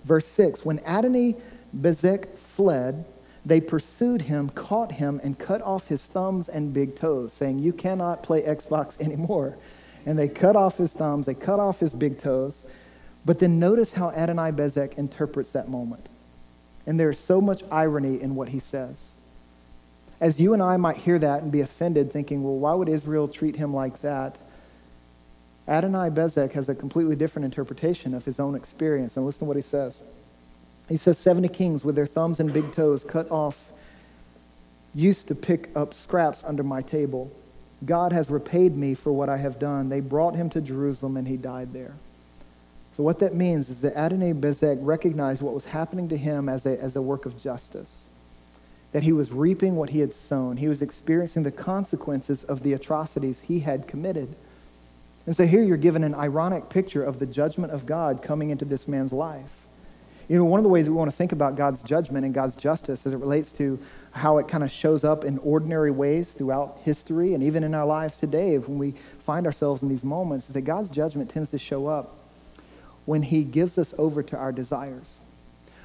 [0.03, 1.35] Verse 6 When Adonai
[1.75, 3.05] Bezek fled,
[3.45, 7.73] they pursued him, caught him, and cut off his thumbs and big toes, saying, You
[7.73, 9.55] cannot play Xbox anymore.
[10.05, 12.65] And they cut off his thumbs, they cut off his big toes.
[13.23, 16.07] But then notice how Adonai Bezek interprets that moment.
[16.85, 19.15] And there is so much irony in what he says.
[20.21, 23.27] As you and I might hear that and be offended, thinking, well, why would Israel
[23.27, 24.37] treat him like that?
[25.67, 29.17] Adonai Bezek has a completely different interpretation of his own experience.
[29.17, 29.99] And listen to what he says.
[30.87, 33.71] He says, 70 kings with their thumbs and big toes cut off
[34.93, 37.31] used to pick up scraps under my table.
[37.85, 39.89] God has repaid me for what I have done.
[39.89, 41.93] They brought him to Jerusalem and he died there.
[42.95, 46.65] So, what that means is that Adonai Bezek recognized what was happening to him as
[46.65, 48.03] a, as a work of justice.
[48.93, 50.55] That he was reaping what he had sown.
[50.55, 54.33] He was experiencing the consequences of the atrocities he had committed.
[55.25, 58.63] And so here you're given an ironic picture of the judgment of God coming into
[58.63, 59.64] this man's life.
[60.27, 62.55] You know, one of the ways we want to think about God's judgment and God's
[62.55, 63.77] justice as it relates to
[64.11, 67.85] how it kind of shows up in ordinary ways throughout history and even in our
[67.85, 71.59] lives today when we find ourselves in these moments is that God's judgment tends to
[71.59, 72.17] show up
[73.05, 75.19] when He gives us over to our desires.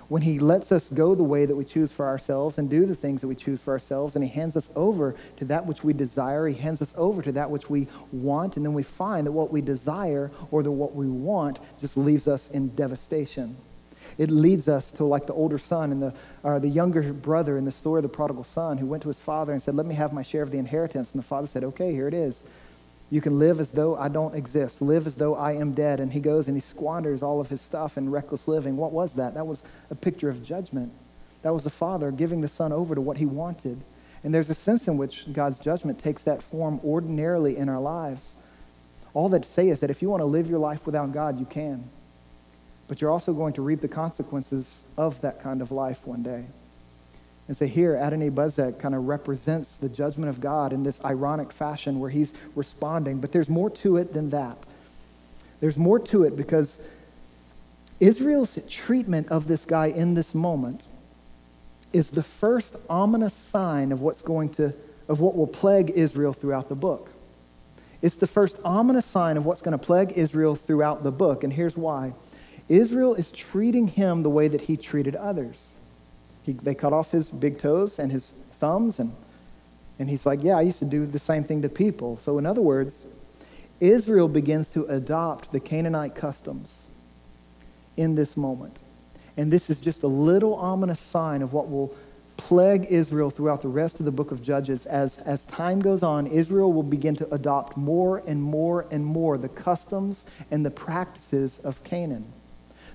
[0.09, 2.95] When He lets us go the way that we choose for ourselves and do the
[2.95, 5.93] things that we choose for ourselves, and He hands us over to that which we
[5.93, 9.33] desire, He hands us over to that which we want, and then we find that
[9.33, 13.55] what we desire or that what we want just leaves us in devastation.
[14.19, 17.65] It leads us to like the older son and the, or the younger brother in
[17.65, 19.95] the story of the prodigal son who went to his father and said, Let me
[19.95, 21.13] have my share of the inheritance.
[21.13, 22.45] And the father said, Okay, here it is.
[23.11, 25.99] You can live as though I don't exist, live as though I am dead.
[25.99, 28.77] And he goes and he squanders all of his stuff in reckless living.
[28.77, 29.35] What was that?
[29.35, 30.93] That was a picture of judgment.
[31.43, 33.81] That was the father giving the son over to what he wanted.
[34.23, 38.37] And there's a sense in which God's judgment takes that form ordinarily in our lives.
[39.13, 41.41] All that to say is that if you want to live your life without God,
[41.41, 41.91] you can.
[42.91, 46.45] But you're also going to reap the consequences of that kind of life one day.
[47.47, 51.53] And so here, Adonai Bezek kind of represents the judgment of God in this ironic
[51.53, 53.21] fashion where he's responding.
[53.21, 54.59] But there's more to it than that.
[55.61, 56.81] There's more to it because
[58.01, 60.83] Israel's treatment of this guy in this moment
[61.93, 64.75] is the first ominous sign of what's going to,
[65.07, 67.09] of what will plague Israel throughout the book.
[68.03, 71.45] It's the first ominous sign of what's going to plague Israel throughout the book.
[71.45, 72.15] And here's why
[72.71, 75.73] Israel is treating him the way that he treated others.
[76.45, 79.13] He, they cut off his big toes and his thumbs, and,
[79.99, 82.17] and he's like, Yeah, I used to do the same thing to people.
[82.19, 83.05] So, in other words,
[83.81, 86.85] Israel begins to adopt the Canaanite customs
[87.97, 88.79] in this moment.
[89.37, 91.93] And this is just a little ominous sign of what will
[92.37, 94.87] plague Israel throughout the rest of the book of Judges.
[94.87, 99.39] As, as time goes on, Israel will begin to adopt more and more and more
[99.39, 102.33] the customs and the practices of Canaan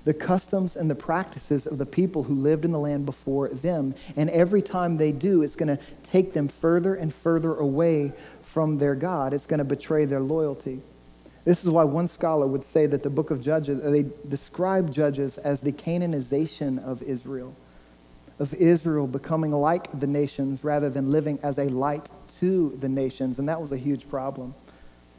[0.06, 3.94] the customs and the practices of the people who lived in the land before them.
[4.16, 8.14] And every time they do, it's going to take them further and further away
[8.44, 9.34] from their God.
[9.34, 10.80] It's going to betray their loyalty.
[11.44, 15.38] This is why one scholar would say that the book of Judges, they describe Judges
[15.40, 17.56] as the Canaanization of Israel,
[18.40, 23.40] of Israel becoming like the nations rather than living as a light to the nations.
[23.40, 24.54] And that was a huge problem.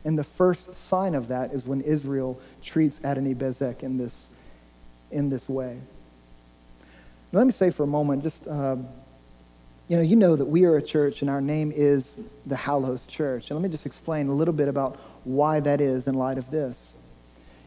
[0.05, 4.31] And the first sign of that is when Israel treats Adonai Bezek in this
[5.17, 5.79] in this way.
[7.33, 8.77] Now, let me say for a moment, just, uh,
[9.89, 13.07] you know, you know that we are a church and our name is the Hallows
[13.07, 13.51] Church.
[13.51, 16.51] And let me just explain a little bit about why that is in light of
[16.51, 16.95] this.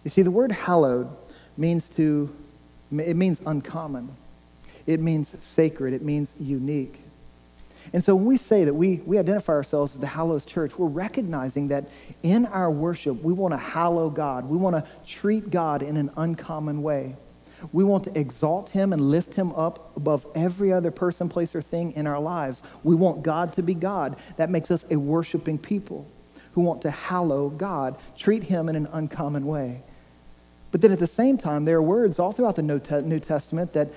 [0.04, 1.10] You see, the word hallowed
[1.58, 2.34] means to,
[2.92, 4.10] it means uncommon.
[4.86, 5.94] It means sacred.
[5.94, 7.02] It means unique.
[7.92, 10.88] And so when we say that we, we identify ourselves as the Hallows Church, we're
[10.88, 11.86] recognizing that
[12.22, 14.46] in our worship, we want to hallow God.
[14.46, 17.16] We want to treat God in an uncommon way.
[17.72, 21.62] We want to exalt him and lift him up above every other person, place, or
[21.62, 22.64] thing in our lives.
[22.84, 24.16] We want God to be God.
[24.38, 26.08] That makes us a worshiping people
[26.54, 29.82] who want to hallow God, treat him in an uncommon way.
[30.72, 33.90] But then at the same time, there are words all throughout the New Testament that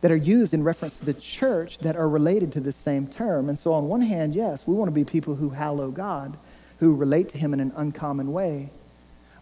[0.00, 3.48] that are used in reference to the church that are related to the same term.
[3.48, 6.36] And so, on one hand, yes, we want to be people who hallow God,
[6.78, 8.70] who relate to Him in an uncommon way.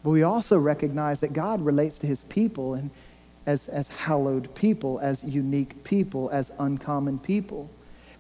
[0.03, 2.91] But we also recognize that God relates to His people and
[3.47, 7.71] as, as hallowed people, as unique people, as uncommon people.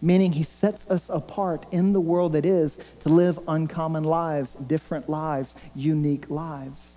[0.00, 5.08] Meaning, He sets us apart in the world that is to live uncommon lives, different
[5.08, 6.94] lives, unique lives.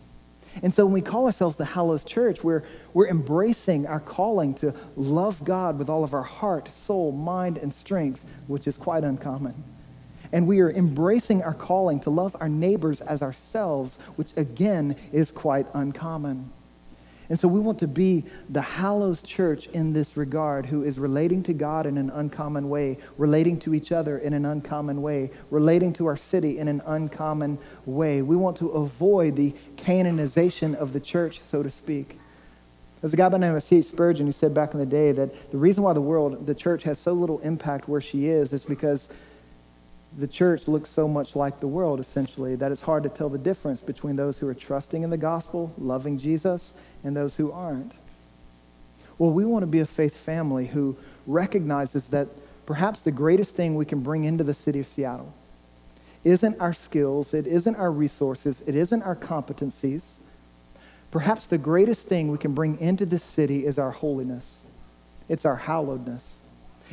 [0.64, 2.64] And so when we call ourselves the Hallows Church, we're,
[2.94, 7.74] we're embracing our calling to love God with all of our heart, soul, mind, and
[7.74, 9.64] strength, which is quite uncommon.
[10.32, 15.32] And we are embracing our calling to love our neighbors as ourselves, which again is
[15.32, 16.52] quite uncommon.
[17.30, 21.44] And so we want to be the Hallows church in this regard who is relating
[21.44, 25.94] to God in an uncommon way, relating to each other in an uncommon way, relating
[25.94, 28.24] to our city in an uncommon way.
[28.24, 32.20] We want to avoid the Canaanization of the church, so to speak.
[33.02, 33.86] There's a guy by the name of C.H.
[33.86, 36.84] Spurgeon who said back in the day that the reason why the world, the church
[36.84, 39.08] has so little impact where she is is because
[40.18, 43.38] the church looks so much like the world, essentially, that it's hard to tell the
[43.38, 47.94] difference between those who are trusting in the gospel, loving Jesus, and those who aren't.
[49.18, 52.28] Well, we want to be a faith family who recognizes that
[52.66, 55.34] perhaps the greatest thing we can bring into the city of Seattle
[56.24, 60.16] isn't our skills, it isn't our resources, it isn't our competencies.
[61.12, 64.64] Perhaps the greatest thing we can bring into this city is our holiness,
[65.28, 66.39] it's our hallowedness.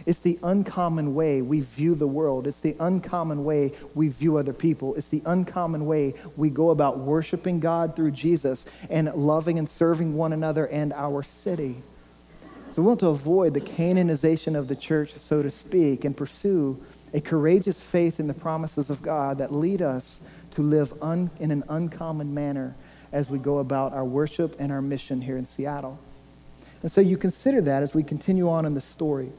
[0.04, 2.46] It's the uncommon way we view the world.
[2.46, 4.94] It's the uncommon way we view other people.
[4.94, 10.14] It's the uncommon way we go about worshiping God through Jesus and loving and serving
[10.14, 11.76] one another and our city.
[12.72, 16.78] So we want to avoid the Canaanization of the church, so to speak, and pursue
[17.14, 21.50] a courageous faith in the promises of God that lead us to live un, in
[21.50, 22.74] an uncommon manner
[23.12, 25.98] as we go about our worship and our mission here in Seattle.
[26.82, 29.32] And so you consider that as we continue on in the story.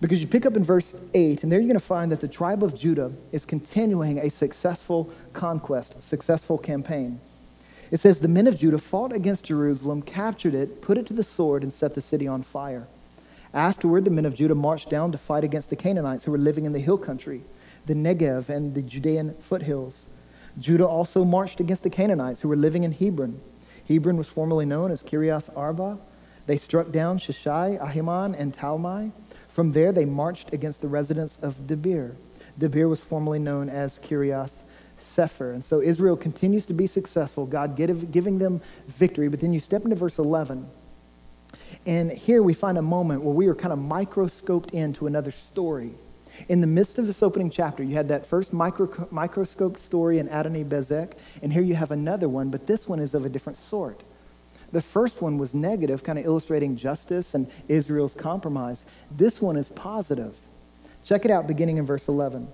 [0.00, 2.28] Because you pick up in verse 8, and there you're going to find that the
[2.28, 7.20] tribe of Judah is continuing a successful conquest, successful campaign.
[7.90, 11.24] It says, The men of Judah fought against Jerusalem, captured it, put it to the
[11.24, 12.86] sword, and set the city on fire.
[13.52, 16.64] Afterward, the men of Judah marched down to fight against the Canaanites who were living
[16.64, 17.42] in the hill country,
[17.86, 20.06] the Negev, and the Judean foothills.
[20.58, 23.40] Judah also marched against the Canaanites who were living in Hebron.
[23.88, 25.98] Hebron was formerly known as Kiriath Arba.
[26.46, 29.10] They struck down Sheshai, Ahiman, and Talmai.
[29.60, 32.14] From there, they marched against the residents of Debir.
[32.58, 34.52] Debir was formerly known as Kiriath
[34.96, 35.52] Sefer.
[35.52, 39.28] And so Israel continues to be successful, God giving them victory.
[39.28, 40.66] But then you step into verse 11.
[41.84, 45.92] And here we find a moment where we are kind of microscoped into another story.
[46.48, 50.28] In the midst of this opening chapter, you had that first micro, microscope story in
[50.28, 53.58] Adoni Bezek, and here you have another one, but this one is of a different
[53.58, 54.00] sort.
[54.72, 58.86] The first one was negative, kind of illustrating justice and Israel's compromise.
[59.10, 60.36] This one is positive.
[61.04, 62.46] Check it out beginning in verse 11.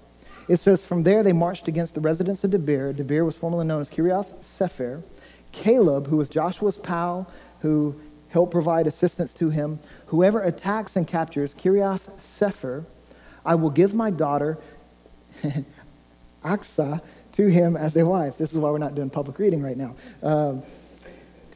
[0.48, 2.94] It says, From there they marched against the residents of Debir.
[2.94, 5.02] Debir was formerly known as Kiriath Sefer.
[5.52, 7.94] Caleb, who was Joshua's pal, who
[8.28, 12.84] helped provide assistance to him, whoever attacks and captures Kiriath Sefer,
[13.44, 14.58] I will give my daughter
[16.44, 17.00] Achsah
[17.32, 18.38] to him as a wife.
[18.38, 19.94] This is why we're not doing public reading right now.
[20.22, 20.62] Um,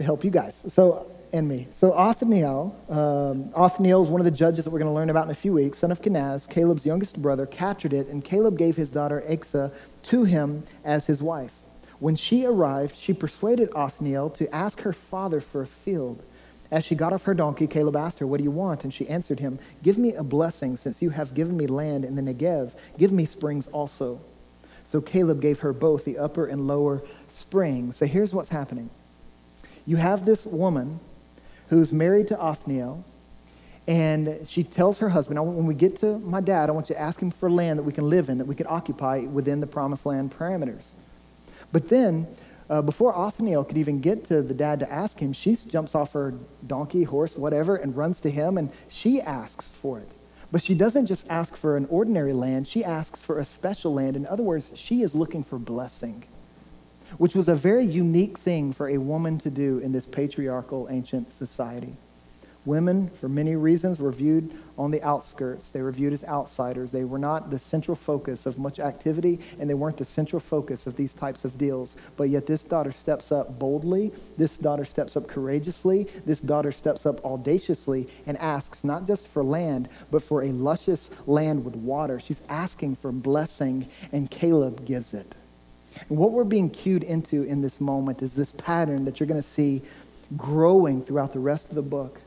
[0.00, 0.64] to help you guys.
[0.68, 1.68] So, and me.
[1.72, 5.26] So Othniel, um, Othniel is one of the judges that we're going to learn about
[5.26, 8.76] in a few weeks, son of Kenaz, Caleb's youngest brother, captured it, and Caleb gave
[8.76, 9.72] his daughter Achsah
[10.04, 11.52] to him as his wife.
[11.98, 16.24] When she arrived, she persuaded Othniel to ask her father for a field.
[16.70, 18.84] As she got off her donkey, Caleb asked her, What do you want?
[18.84, 22.14] And she answered him, Give me a blessing, since you have given me land in
[22.14, 22.72] the Negev.
[22.96, 24.18] Give me springs also.
[24.84, 27.96] So Caleb gave her both the upper and lower springs.
[27.96, 28.88] So here's what's happening
[29.86, 31.00] you have this woman
[31.68, 33.04] who's married to Othniel,
[33.86, 37.00] and she tells her husband, when we get to my dad, I want you to
[37.00, 39.66] ask him for land that we can live in, that we can occupy within the
[39.66, 40.88] promised land parameters.
[41.72, 42.26] But then,
[42.68, 46.12] uh, before Othniel could even get to the dad to ask him, she jumps off
[46.12, 46.34] her
[46.66, 50.08] donkey, horse, whatever, and runs to him, and she asks for it.
[50.52, 54.16] But she doesn't just ask for an ordinary land, she asks for a special land.
[54.16, 56.24] In other words, she is looking for blessing
[57.18, 61.32] which was a very unique thing for a woman to do in this patriarchal ancient
[61.32, 61.94] society.
[62.66, 65.70] Women, for many reasons, were viewed on the outskirts.
[65.70, 66.92] They were viewed as outsiders.
[66.92, 70.86] They were not the central focus of much activity, and they weren't the central focus
[70.86, 71.96] of these types of deals.
[72.18, 74.12] But yet, this daughter steps up boldly.
[74.36, 76.06] This daughter steps up courageously.
[76.26, 81.08] This daughter steps up audaciously and asks not just for land, but for a luscious
[81.26, 82.20] land with water.
[82.20, 85.34] She's asking for blessing, and Caleb gives it.
[86.08, 89.40] And what we're being cued into in this moment is this pattern that you're going
[89.40, 89.82] to see
[90.36, 92.20] growing throughout the rest of the book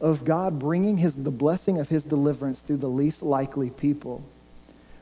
[0.00, 4.22] of God bringing his, the blessing of his deliverance through the least likely people,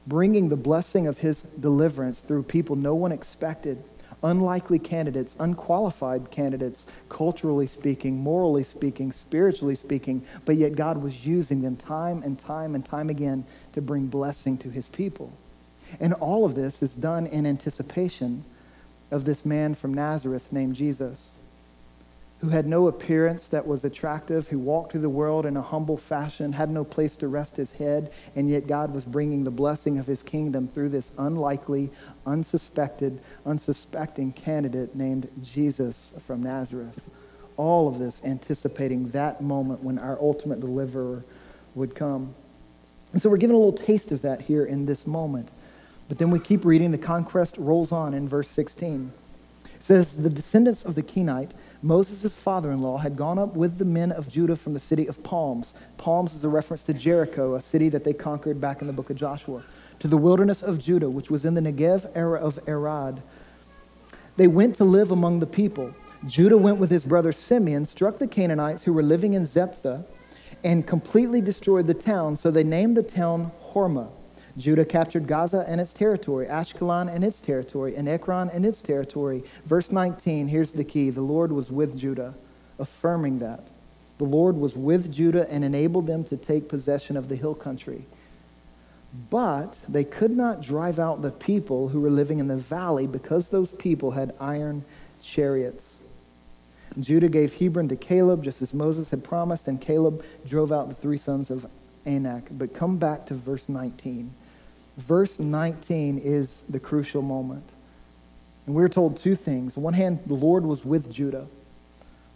[0.06, 3.82] bringing the blessing of his deliverance through people no one expected,
[4.22, 11.62] unlikely candidates, unqualified candidates, culturally speaking, morally speaking, spiritually speaking, but yet God was using
[11.62, 15.32] them time and time and time again to bring blessing to his people.
[16.00, 18.44] And all of this is done in anticipation
[19.10, 21.36] of this man from Nazareth named Jesus
[22.42, 25.96] who had no appearance that was attractive, who walked through the world in a humble
[25.96, 29.96] fashion, had no place to rest his head, and yet God was bringing the blessing
[29.96, 31.88] of his kingdom through this unlikely,
[32.26, 37.00] unsuspected, unsuspecting candidate named Jesus from Nazareth.
[37.56, 41.22] All of this anticipating that moment when our ultimate deliverer
[41.76, 42.34] would come.
[43.12, 45.48] And so we're given a little taste of that here in this moment.
[46.08, 49.12] But then we keep reading, the conquest rolls on in verse 16.
[49.64, 53.78] It says, The descendants of the Kenite Moses' father in law had gone up with
[53.78, 55.74] the men of Judah from the city of Palms.
[55.98, 59.10] Palms is a reference to Jericho, a city that they conquered back in the book
[59.10, 59.64] of Joshua,
[59.98, 63.22] to the wilderness of Judah, which was in the Negev era of Arad.
[64.36, 65.92] They went to live among the people.
[66.26, 70.06] Judah went with his brother Simeon, struck the Canaanites who were living in Zephath,
[70.62, 74.10] and completely destroyed the town, so they named the town Hormah.
[74.58, 79.44] Judah captured Gaza and its territory, Ashkelon and its territory, and Ekron and its territory.
[79.64, 82.34] Verse 19, here's the key the Lord was with Judah,
[82.78, 83.60] affirming that.
[84.18, 88.04] The Lord was with Judah and enabled them to take possession of the hill country.
[89.30, 93.48] But they could not drive out the people who were living in the valley because
[93.48, 94.84] those people had iron
[95.22, 96.00] chariots.
[97.00, 100.94] Judah gave Hebron to Caleb, just as Moses had promised, and Caleb drove out the
[100.94, 101.66] three sons of
[102.04, 102.44] Anak.
[102.50, 104.30] But come back to verse 19
[104.96, 107.64] verse 19 is the crucial moment.
[108.66, 109.76] And we're told two things.
[109.76, 111.46] On one hand, the Lord was with Judah,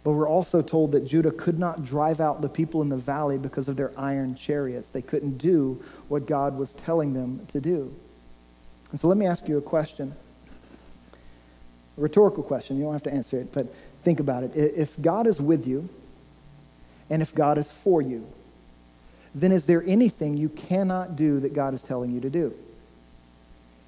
[0.03, 3.37] but we're also told that Judah could not drive out the people in the valley
[3.37, 4.89] because of their iron chariots.
[4.91, 7.93] They couldn't do what God was telling them to do.
[8.91, 10.13] And so let me ask you a question.
[11.97, 12.77] A rhetorical question.
[12.77, 14.55] You don't have to answer it, but think about it.
[14.55, 15.89] If God is with you,
[17.09, 18.27] and if God is for you,
[19.35, 22.53] then is there anything you cannot do that God is telling you to do?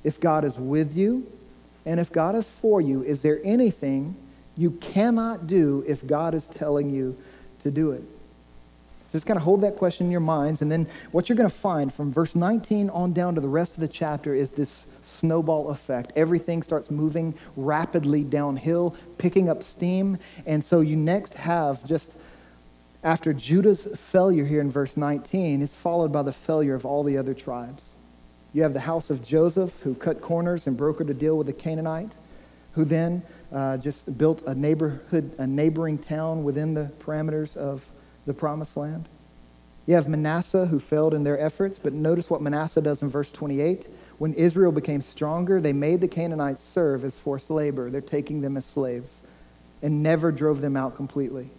[0.03, 1.27] If God is with you
[1.85, 4.15] and if God is for you, is there anything
[4.57, 7.17] you cannot do if God is telling you
[7.59, 8.03] to do it?
[9.11, 11.55] Just kind of hold that question in your minds, and then what you're going to
[11.55, 15.69] find from verse 19 on down to the rest of the chapter is this snowball
[15.69, 16.11] effect.
[16.15, 22.15] Everything starts moving rapidly downhill, picking up steam, and so you next have just
[23.03, 27.17] after Judah's failure here in verse 19, it's followed by the failure of all the
[27.17, 27.93] other tribes.
[28.53, 31.53] You have the house of Joseph, who cut corners and brokered a deal with the
[31.53, 32.11] Canaanite,
[32.73, 33.21] who then
[33.53, 37.85] uh, just built a neighborhood, a neighboring town within the parameters of
[38.25, 39.07] the promised land.
[39.85, 43.31] You have Manasseh, who failed in their efforts, but notice what Manasseh does in verse
[43.31, 43.87] 28.
[44.17, 47.89] When Israel became stronger, they made the Canaanites serve as forced labor.
[47.89, 49.23] They're taking them as slaves
[49.81, 51.49] and never drove them out completely.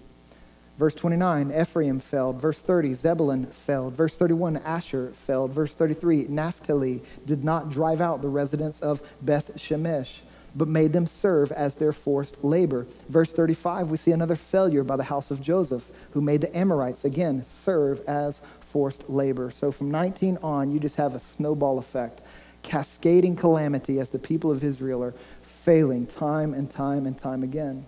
[0.81, 2.41] Verse 29, Ephraim failed.
[2.41, 3.93] Verse 30, Zebulun failed.
[3.93, 5.53] Verse 31, Asher failed.
[5.53, 10.21] Verse 33, Naphtali did not drive out the residents of Beth Shemesh,
[10.57, 12.87] but made them serve as their forced labor.
[13.11, 17.05] Verse 35, we see another failure by the house of Joseph, who made the Amorites,
[17.05, 19.51] again, serve as forced labor.
[19.51, 22.23] So from 19 on, you just have a snowball effect,
[22.63, 25.13] cascading calamity as the people of Israel are
[25.43, 27.85] failing time and time and time again.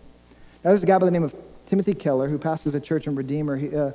[0.63, 1.35] Now, there's a guy by the name of
[1.73, 3.93] Timothy Keller, who pastors a church in Redeemer, he, uh,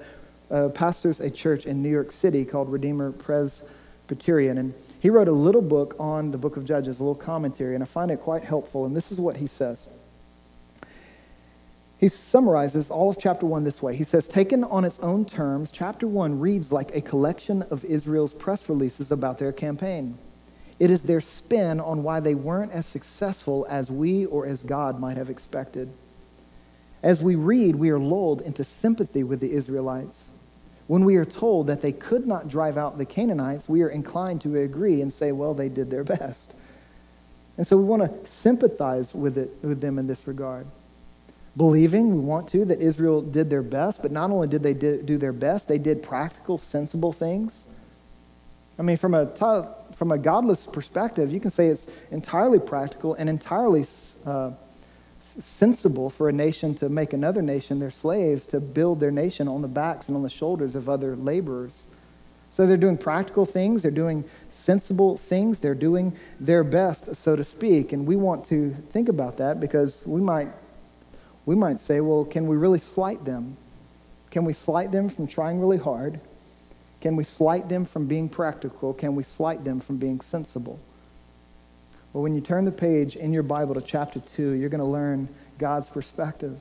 [0.49, 4.57] uh, pastors a church in New York City called Redeemer Presbyterian.
[4.57, 7.83] And he wrote a little book on the book of Judges, a little commentary, and
[7.83, 8.85] I find it quite helpful.
[8.87, 9.85] And this is what he says.
[11.99, 13.95] He summarizes all of chapter 1 this way.
[13.95, 18.33] He says, Taken on its own terms, chapter 1 reads like a collection of Israel's
[18.33, 20.17] press releases about their campaign.
[20.79, 24.99] It is their spin on why they weren't as successful as we or as God
[24.99, 25.93] might have expected.
[27.07, 30.27] As we read, we are lulled into sympathy with the Israelites.
[30.87, 34.41] When we are told that they could not drive out the Canaanites, we are inclined
[34.41, 36.53] to agree and say, well, they did their best.
[37.55, 40.67] And so we want to sympathize with, it, with them in this regard.
[41.55, 45.17] Believing, we want to, that Israel did their best, but not only did they do
[45.17, 47.67] their best, they did practical, sensible things.
[48.77, 49.27] I mean, from a,
[49.95, 53.85] from a godless perspective, you can say it's entirely practical and entirely
[54.25, 54.51] uh,
[55.39, 59.61] sensible for a nation to make another nation their slaves to build their nation on
[59.61, 61.83] the backs and on the shoulders of other laborers.
[62.49, 67.43] So they're doing practical things, they're doing sensible things, they're doing their best, so to
[67.43, 67.93] speak.
[67.93, 70.47] And we want to think about that because we might,
[71.45, 73.57] we might say, well, can we really slight them?
[74.31, 76.19] Can we slight them from trying really hard?
[77.01, 78.93] Can we slight them from being practical?
[78.93, 80.79] Can we slight them from being sensible?
[82.17, 84.89] Well, when you turn the page in your Bible to chapter 2, you're going to
[84.89, 86.59] learn God's perspective.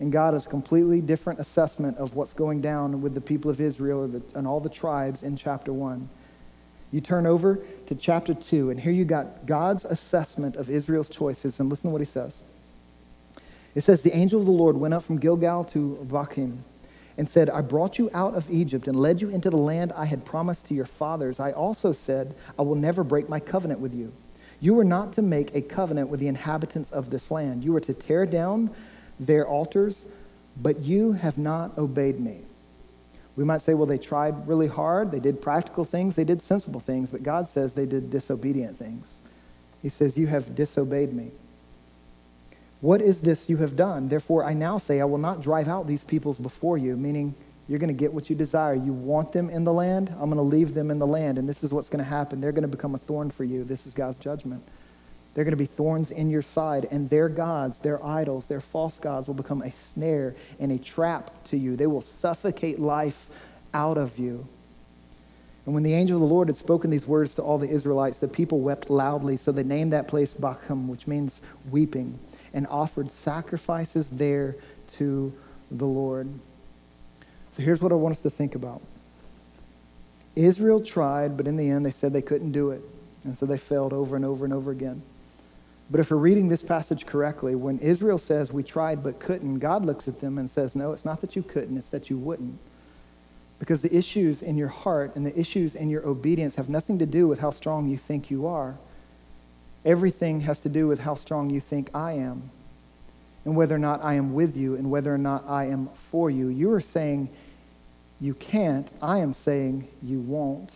[0.00, 3.60] And God has a completely different assessment of what's going down with the people of
[3.60, 6.08] Israel and all the tribes in chapter 1.
[6.92, 7.58] You turn over
[7.88, 11.60] to chapter 2, and here you got God's assessment of Israel's choices.
[11.60, 12.40] And listen to what he says.
[13.74, 16.56] It says, The angel of the Lord went up from Gilgal to Bochim
[17.18, 20.06] and said, I brought you out of Egypt and led you into the land I
[20.06, 21.38] had promised to your fathers.
[21.38, 24.14] I also said, I will never break my covenant with you.
[24.60, 27.64] You were not to make a covenant with the inhabitants of this land.
[27.64, 28.70] You were to tear down
[29.18, 30.04] their altars,
[30.60, 32.40] but you have not obeyed me.
[33.36, 35.12] We might say, well, they tried really hard.
[35.12, 36.16] They did practical things.
[36.16, 37.08] They did sensible things.
[37.08, 39.20] But God says they did disobedient things.
[39.82, 41.30] He says, You have disobeyed me.
[42.80, 44.08] What is this you have done?
[44.08, 47.34] Therefore, I now say, I will not drive out these peoples before you, meaning
[47.70, 48.74] you're going to get what you desire.
[48.74, 50.08] You want them in the land?
[50.18, 51.38] I'm going to leave them in the land.
[51.38, 52.40] And this is what's going to happen.
[52.40, 53.62] They're going to become a thorn for you.
[53.62, 54.64] This is God's judgment.
[55.34, 58.98] They're going to be thorns in your side, and their gods, their idols, their false
[58.98, 61.76] gods will become a snare and a trap to you.
[61.76, 63.28] They will suffocate life
[63.72, 64.44] out of you.
[65.64, 68.18] And when the angel of the Lord had spoken these words to all the Israelites,
[68.18, 69.36] the people wept loudly.
[69.36, 71.40] So they named that place Bochim, which means
[71.70, 72.18] weeping,
[72.52, 74.56] and offered sacrifices there
[74.94, 75.32] to
[75.70, 76.28] the Lord.
[77.56, 78.80] So here's what I want us to think about
[80.36, 82.82] Israel tried, but in the end, they said they couldn't do it.
[83.24, 85.02] And so they failed over and over and over again.
[85.90, 89.84] But if we're reading this passage correctly, when Israel says we tried but couldn't, God
[89.84, 92.58] looks at them and says, No, it's not that you couldn't, it's that you wouldn't.
[93.58, 97.06] Because the issues in your heart and the issues in your obedience have nothing to
[97.06, 98.76] do with how strong you think you are.
[99.84, 102.50] Everything has to do with how strong you think I am
[103.44, 106.30] and whether or not I am with you and whether or not I am for
[106.30, 106.48] you.
[106.48, 107.28] You are saying
[108.20, 110.70] you can't, I am saying you won't.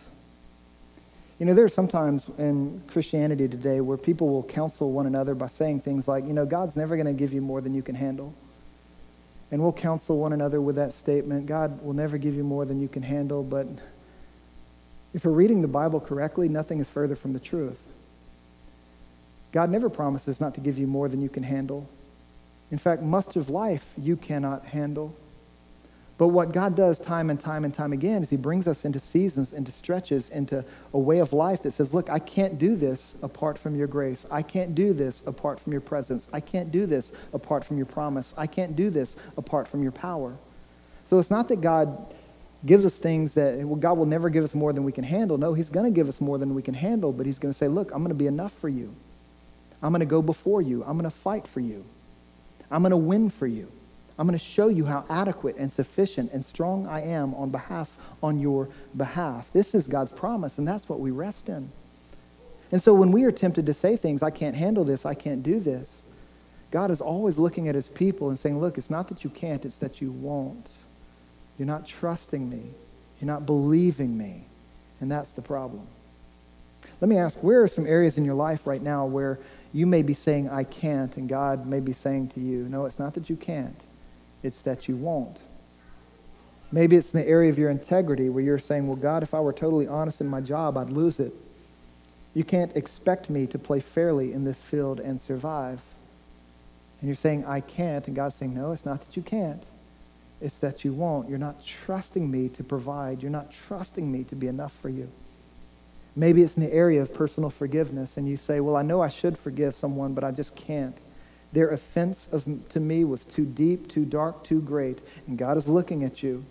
[1.39, 5.47] You know, there are sometimes in Christianity today where people will counsel one another by
[5.47, 7.95] saying things like, you know, God's never going to give you more than you can
[7.95, 8.33] handle.
[9.51, 12.81] And we'll counsel one another with that statement God will never give you more than
[12.81, 13.43] you can handle.
[13.43, 13.67] But
[15.13, 17.79] if we're reading the Bible correctly, nothing is further from the truth.
[19.51, 21.87] God never promises not to give you more than you can handle.
[22.71, 25.15] In fact, much of life you cannot handle.
[26.17, 28.99] But what God does time and time and time again is He brings us into
[28.99, 30.63] seasons, into stretches, into
[30.93, 34.25] a way of life that says, Look, I can't do this apart from your grace.
[34.31, 36.27] I can't do this apart from your presence.
[36.31, 38.33] I can't do this apart from your promise.
[38.37, 40.33] I can't do this apart from your power.
[41.03, 42.13] So it's not that God
[42.65, 45.37] gives us things that God will never give us more than we can handle.
[45.37, 47.57] No, He's going to give us more than we can handle, but He's going to
[47.57, 48.95] say, Look, I'm going to be enough for you.
[49.83, 50.81] I'm going to go before you.
[50.85, 51.83] I'm going to fight for you.
[52.71, 53.69] I'm going to win for you.
[54.17, 57.95] I'm going to show you how adequate and sufficient and strong I am on behalf
[58.23, 59.49] on your behalf.
[59.51, 61.69] This is God's promise, and that's what we rest in.
[62.71, 65.43] And so when we are tempted to say things, I can't handle this, I can't
[65.43, 66.05] do this,
[66.71, 69.65] God is always looking at his people and saying, Look, it's not that you can't,
[69.65, 70.71] it's that you won't.
[71.59, 72.63] You're not trusting me,
[73.19, 74.43] you're not believing me.
[75.01, 75.85] And that's the problem.
[77.01, 79.39] Let me ask, where are some areas in your life right now where
[79.73, 82.97] you may be saying, I can't, and God may be saying to you, No, it's
[82.97, 83.75] not that you can't
[84.45, 85.39] it's that you won't.
[86.71, 89.39] Maybe it's in the area of your integrity where you're saying, Well, God, if I
[89.39, 91.33] were totally honest in my job, I'd lose it.
[92.33, 95.81] You can't expect me to play fairly in this field and survive.
[96.99, 98.05] And you're saying, I can't.
[98.07, 99.63] And God's saying, No, it's not that you can't.
[100.41, 101.29] It's that you won't.
[101.29, 103.21] You're not trusting me to provide.
[103.21, 105.09] You're not trusting me to be enough for you.
[106.15, 109.09] Maybe it's in the area of personal forgiveness, and you say, Well, I know I
[109.09, 110.97] should forgive someone, but I just can't.
[111.53, 115.01] Their offense of, to me was too deep, too dark, too great.
[115.27, 116.45] And God is looking at you.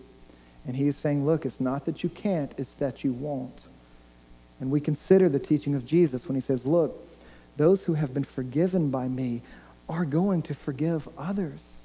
[0.66, 3.62] And He is saying, Look, it's not that you can't, it's that you won't.
[4.60, 7.06] And we consider the teaching of Jesus when He says, Look,
[7.56, 9.42] those who have been forgiven by me
[9.88, 11.80] are going to forgive others.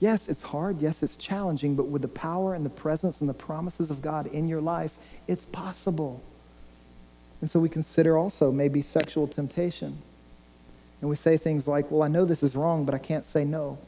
[0.00, 0.80] Yes, it's hard.
[0.80, 1.74] Yes, it's challenging.
[1.74, 4.96] But with the power and the presence and the promises of God in your life,
[5.26, 6.22] it's possible.
[7.40, 9.98] And so we consider also maybe sexual temptation.
[11.00, 13.44] And we say things like, well, I know this is wrong, but I can't say
[13.44, 13.78] no.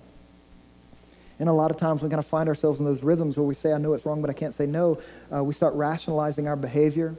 [1.38, 3.54] And a lot of times we kind of find ourselves in those rhythms where we
[3.54, 5.00] say, I know it's wrong, but I can't say no.
[5.34, 7.14] Uh, we start rationalizing our behavior.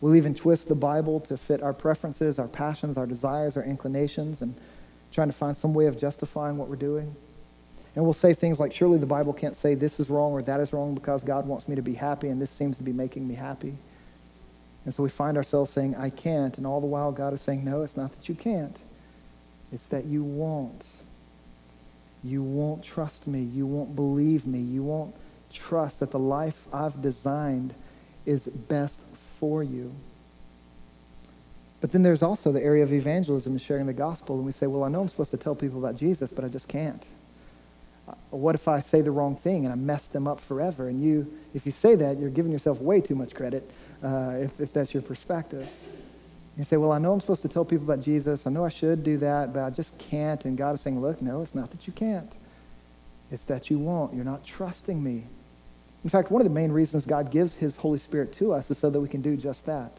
[0.00, 4.42] We'll even twist the Bible to fit our preferences, our passions, our desires, our inclinations,
[4.42, 4.54] and
[5.12, 7.14] trying to find some way of justifying what we're doing.
[7.94, 10.60] And we'll say things like, surely the Bible can't say this is wrong or that
[10.60, 13.26] is wrong because God wants me to be happy and this seems to be making
[13.26, 13.74] me happy.
[14.84, 16.56] And so we find ourselves saying, I can't.
[16.58, 18.76] And all the while, God is saying, no, it's not that you can't.
[19.72, 20.84] It's that you won't.
[22.24, 23.40] you won't trust me.
[23.42, 24.58] You won't believe me.
[24.58, 25.14] You won't
[25.52, 27.74] trust that the life I've designed
[28.26, 29.00] is best
[29.38, 29.94] for you.
[31.80, 34.36] But then there's also the area of evangelism and sharing the gospel.
[34.36, 36.48] And we say, well, I know I'm supposed to tell people about Jesus, but I
[36.48, 37.02] just can't.
[38.08, 40.88] Uh, what if I say the wrong thing and I mess them up forever?
[40.88, 43.70] And you, if you say that, you're giving yourself way too much credit
[44.02, 45.68] uh, if, if that's your perspective.
[46.58, 48.44] You say, well, I know I'm supposed to tell people about Jesus.
[48.44, 50.44] I know I should do that, but I just can't.
[50.44, 52.32] And God is saying, look, no, it's not that you can't.
[53.30, 54.12] It's that you won't.
[54.12, 55.22] You're not trusting me.
[56.02, 58.78] In fact, one of the main reasons God gives his Holy Spirit to us is
[58.78, 59.92] so that we can do just that.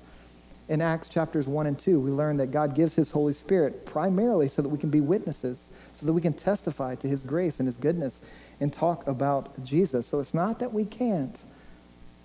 [0.67, 4.49] In Acts chapters 1 and 2, we learn that God gives his Holy Spirit primarily
[4.49, 7.67] so that we can be witnesses, so that we can testify to his grace and
[7.67, 8.21] his goodness
[8.59, 10.05] and talk about Jesus.
[10.05, 11.39] So it's not that we can't,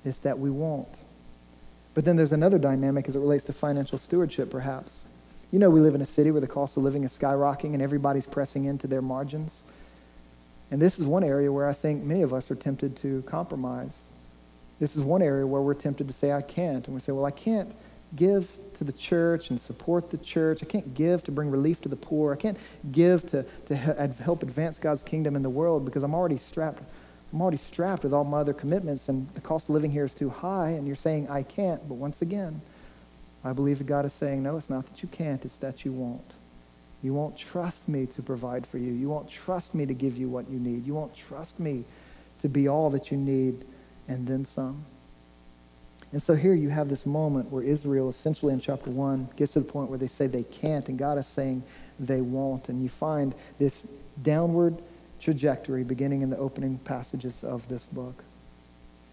[0.05, 0.89] it's that we won't.
[1.95, 5.05] But then there's another dynamic as it relates to financial stewardship, perhaps.
[5.53, 7.81] You know, we live in a city where the cost of living is skyrocketing and
[7.81, 9.65] everybody's pressing into their margins.
[10.71, 14.07] And this is one area where I think many of us are tempted to compromise.
[14.81, 16.85] This is one area where we're tempted to say, I can't.
[16.87, 17.73] And we say, well, I can't
[18.17, 20.61] give to the church and support the church.
[20.63, 22.33] I can't give to bring relief to the poor.
[22.33, 22.59] I can't
[22.91, 26.83] give to, to help advance God's kingdom in the world because I'm already strapped
[27.35, 30.14] I'm already strapped with all my other commitments, and the cost of living here is
[30.14, 31.87] too high, and you're saying, I can't.
[31.89, 32.61] But once again,
[33.43, 35.91] I believe that God is saying, no, it's not that you can't, it's that you
[35.91, 36.32] won't.
[37.03, 38.93] You won't trust me to provide for you.
[38.93, 40.87] You won't trust me to give you what you need.
[40.87, 41.85] You won't trust me
[42.41, 43.64] to be all that you need
[44.07, 44.85] and then some.
[46.12, 49.59] And so here you have this moment where Israel, essentially in chapter 1, gets to
[49.59, 51.64] the point where they say they can't, and God is saying
[51.99, 52.68] they won't.
[52.68, 53.85] And you find this
[54.22, 54.78] downward
[55.25, 58.22] trajectory beginning in the opening passages of this book.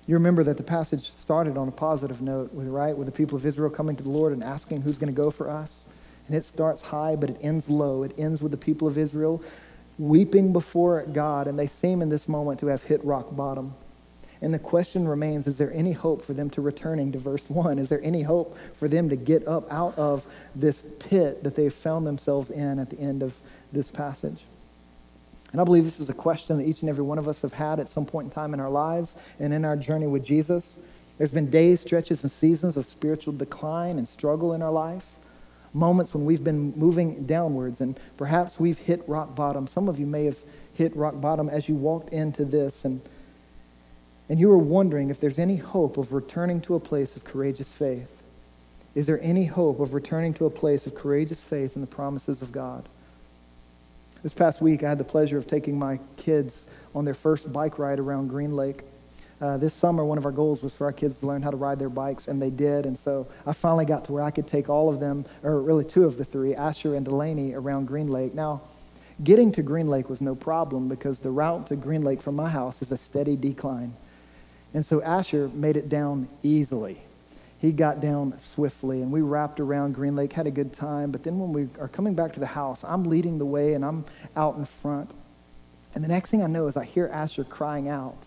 [0.08, 3.38] You remember that the passage started on a positive note, with, right, with the people
[3.38, 5.86] of Israel coming to the Lord and asking who's going to go for us.
[6.28, 8.04] And it starts high, but it ends low.
[8.04, 9.42] It ends with the people of Israel
[9.98, 13.74] weeping before God, and they seem in this moment to have hit rock bottom.
[14.42, 17.78] And the question remains is there any hope for them to returning to verse 1?
[17.78, 21.74] Is there any hope for them to get up out of this pit that they've
[21.74, 23.36] found themselves in at the end of
[23.72, 24.42] this passage?
[25.52, 27.54] And I believe this is a question that each and every one of us have
[27.54, 30.78] had at some point in time in our lives and in our journey with Jesus.
[31.18, 35.06] There's been days, stretches, and seasons of spiritual decline and struggle in our life,
[35.74, 39.68] moments when we've been moving downwards, and perhaps we've hit rock bottom.
[39.68, 40.40] Some of you may have
[40.74, 43.02] hit rock bottom as you walked into this, and,
[44.30, 47.74] and you were wondering if there's any hope of returning to a place of courageous
[47.74, 48.10] faith.
[48.96, 52.42] Is there any hope of returning to a place of courageous faith in the promises
[52.42, 52.88] of God?
[54.24, 57.80] This past week, I had the pleasure of taking my kids on their first bike
[57.80, 58.84] ride around Green Lake.
[59.42, 61.58] Uh, this summer, one of our goals was for our kids to learn how to
[61.58, 62.86] ride their bikes, and they did.
[62.86, 65.84] And so I finally got to where I could take all of them, or really
[65.84, 68.36] two of the three, Asher and Delaney, around Green Lake.
[68.36, 68.62] Now,
[69.24, 72.48] getting to Green Lake was no problem because the route to Green Lake from my
[72.48, 73.96] house is a steady decline.
[74.76, 77.02] And so Asher made it down easily
[77.62, 81.12] he got down swiftly and we wrapped around Green Lake, had a good time.
[81.12, 83.86] But then when we are coming back to the house, I'm leading the way and
[83.86, 84.04] I'm
[84.36, 85.12] out in front.
[85.94, 88.18] And the next thing I know is I hear Asher crying out.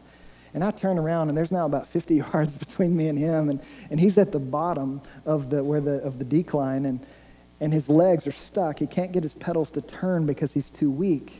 [0.55, 3.49] And I turn around and there's now about 50 yards between me and him.
[3.49, 3.61] And,
[3.91, 7.05] and he's at the bottom of the, where the, of the decline and,
[7.59, 8.79] and his legs are stuck.
[8.79, 11.33] He can't get his pedals to turn because he's too weak.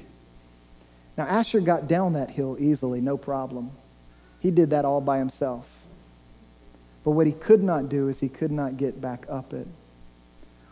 [1.17, 3.71] Now, Asher got down that hill easily, no problem.
[4.41, 5.74] He did that all by himself.
[7.05, 9.69] But what he could not do is he could not get back up it.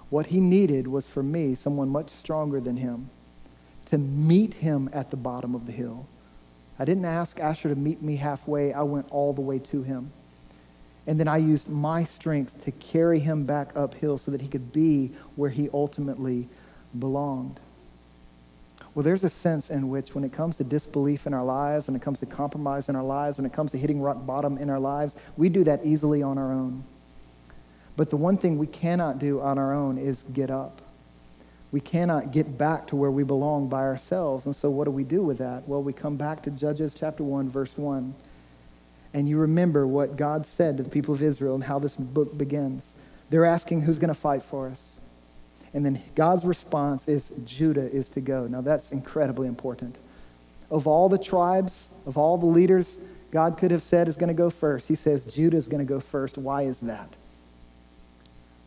[0.09, 3.11] What he needed was for me, someone much stronger than him,
[3.87, 6.07] to meet him at the bottom of the hill.
[6.79, 10.11] I didn't ask Asher to meet me halfway, I went all the way to him.
[11.07, 14.73] And then I used my strength to carry him back uphill so that he could
[14.73, 16.49] be where he ultimately
[16.99, 17.59] belonged.
[18.95, 21.97] Well, there's a sense in which, when it comes to disbelief in our lives, when
[21.97, 24.69] it comes to compromise in our lives, when it comes to hitting rock bottom in
[24.69, 26.85] our lives, we do that easily on our own.
[27.97, 30.83] But the one thing we cannot do on our own is get up.
[31.71, 34.45] We cannot get back to where we belong by ourselves.
[34.45, 35.67] And so, what do we do with that?
[35.67, 38.15] Well, we come back to Judges chapter 1, verse 1.
[39.15, 42.37] And you remember what God said to the people of Israel and how this book
[42.37, 42.95] begins.
[43.31, 44.97] They're asking, Who's going to fight for us?
[45.75, 48.47] And then God's response is Judah is to go.
[48.47, 49.97] Now that's incredibly important.
[50.71, 52.99] Of all the tribes, of all the leaders,
[53.31, 54.89] God could have said is going to go first.
[54.89, 56.37] He says Judah is going to go first.
[56.37, 57.09] Why is that?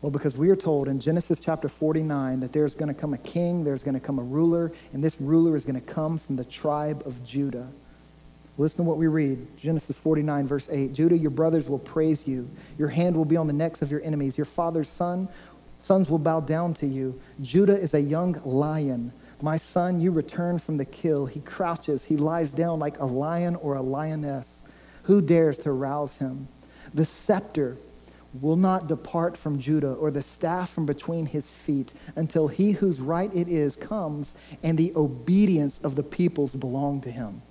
[0.02, 3.18] Well, because we are told in Genesis chapter 49 that there's going to come a
[3.18, 6.36] king, there's going to come a ruler, and this ruler is going to come from
[6.36, 7.66] the tribe of Judah.
[8.58, 10.94] Listen to what we read Genesis 49, verse 8.
[10.94, 12.48] Judah, your brothers will praise you.
[12.78, 14.38] Your hand will be on the necks of your enemies.
[14.38, 15.28] Your father's son
[15.86, 17.16] Sons will bow down to you.
[17.40, 19.12] Judah is a young lion.
[19.40, 21.26] My son, you return from the kill.
[21.26, 24.64] He crouches, he lies down like a lion or a lioness.
[25.04, 26.48] Who dares to rouse him?
[26.92, 27.76] The scepter
[28.40, 32.98] will not depart from Judah, or the staff from between his feet, until he whose
[32.98, 34.34] right it is comes,
[34.64, 37.42] and the obedience of the peoples belong to him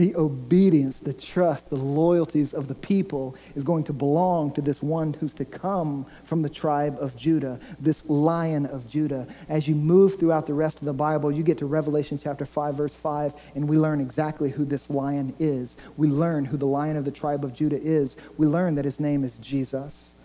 [0.00, 4.82] the obedience, the trust, the loyalties of the people is going to belong to this
[4.82, 9.26] one who's to come from the tribe of Judah, this lion of Judah.
[9.50, 12.76] As you move throughout the rest of the Bible, you get to Revelation chapter 5,
[12.76, 15.76] verse 5, and we learn exactly who this lion is.
[15.98, 18.16] We learn who the lion of the tribe of Judah is.
[18.38, 20.16] We learn that his name is Jesus.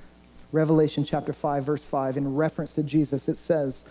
[0.53, 3.85] Revelation chapter 5, verse 5, in reference to Jesus, it says,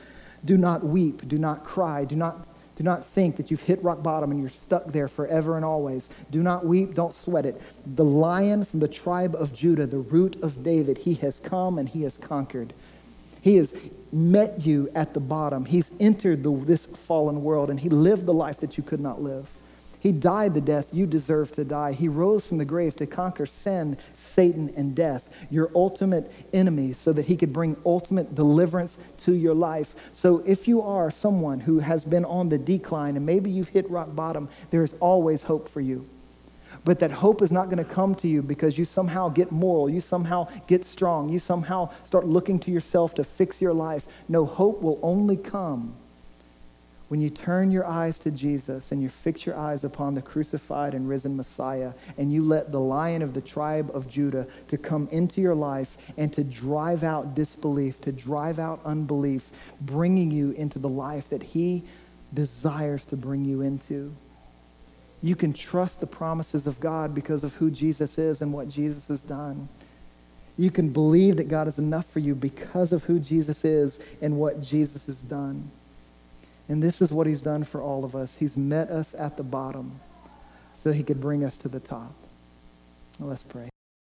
[0.47, 4.03] Do not weep, do not cry, do not do not think that you've hit rock
[4.03, 6.11] bottom and you're stuck there forever and always.
[6.31, 7.61] Do not weep, don't sweat it.
[7.87, 11.89] The lion from the tribe of Judah, the root of David, he has come and
[11.89, 12.73] he has conquered.
[13.41, 13.75] He has
[14.11, 15.65] met you at the bottom.
[15.65, 19.23] He's entered the, this fallen world and he lived the life that you could not
[19.23, 19.49] live.
[20.05, 21.93] He died the death you deserve to die.
[21.93, 27.11] He rose from the grave to conquer sin, Satan, and death, your ultimate enemy, so
[27.15, 29.95] that he could bring ultimate deliverance to your life.
[30.13, 33.89] So if you are someone who has been on the decline and maybe you've hit
[33.89, 36.07] rock bottom, there is always hope for you.
[36.85, 39.89] But that hope is not going to come to you because you somehow get moral,
[39.89, 44.07] you somehow get strong, you somehow start looking to yourself to fix your life.
[44.29, 45.97] No, hope will only come
[47.15, 50.95] when you turn your eyes to Jesus and you fix your eyes upon the crucified
[50.95, 55.07] and risen Messiah and you let the lion of the tribe of Judah to come
[55.13, 59.49] into your life and to drive out disbelief, to drive out unbelief,
[59.83, 61.85] bringing you into the life that he
[62.33, 64.13] desires to bring you into.
[65.23, 69.07] You can trust the promises of God because of who Jesus is and what Jesus
[69.07, 69.69] has done.
[70.59, 74.37] You can believe that God is enough for you because of who Jesus is and
[74.37, 75.71] what Jesus has done.
[76.69, 78.37] And this is what he's done for all of us.
[78.37, 80.01] He's met us at the bottom
[80.73, 82.15] so he could bring us to the top.
[83.21, 83.74] Let's pray.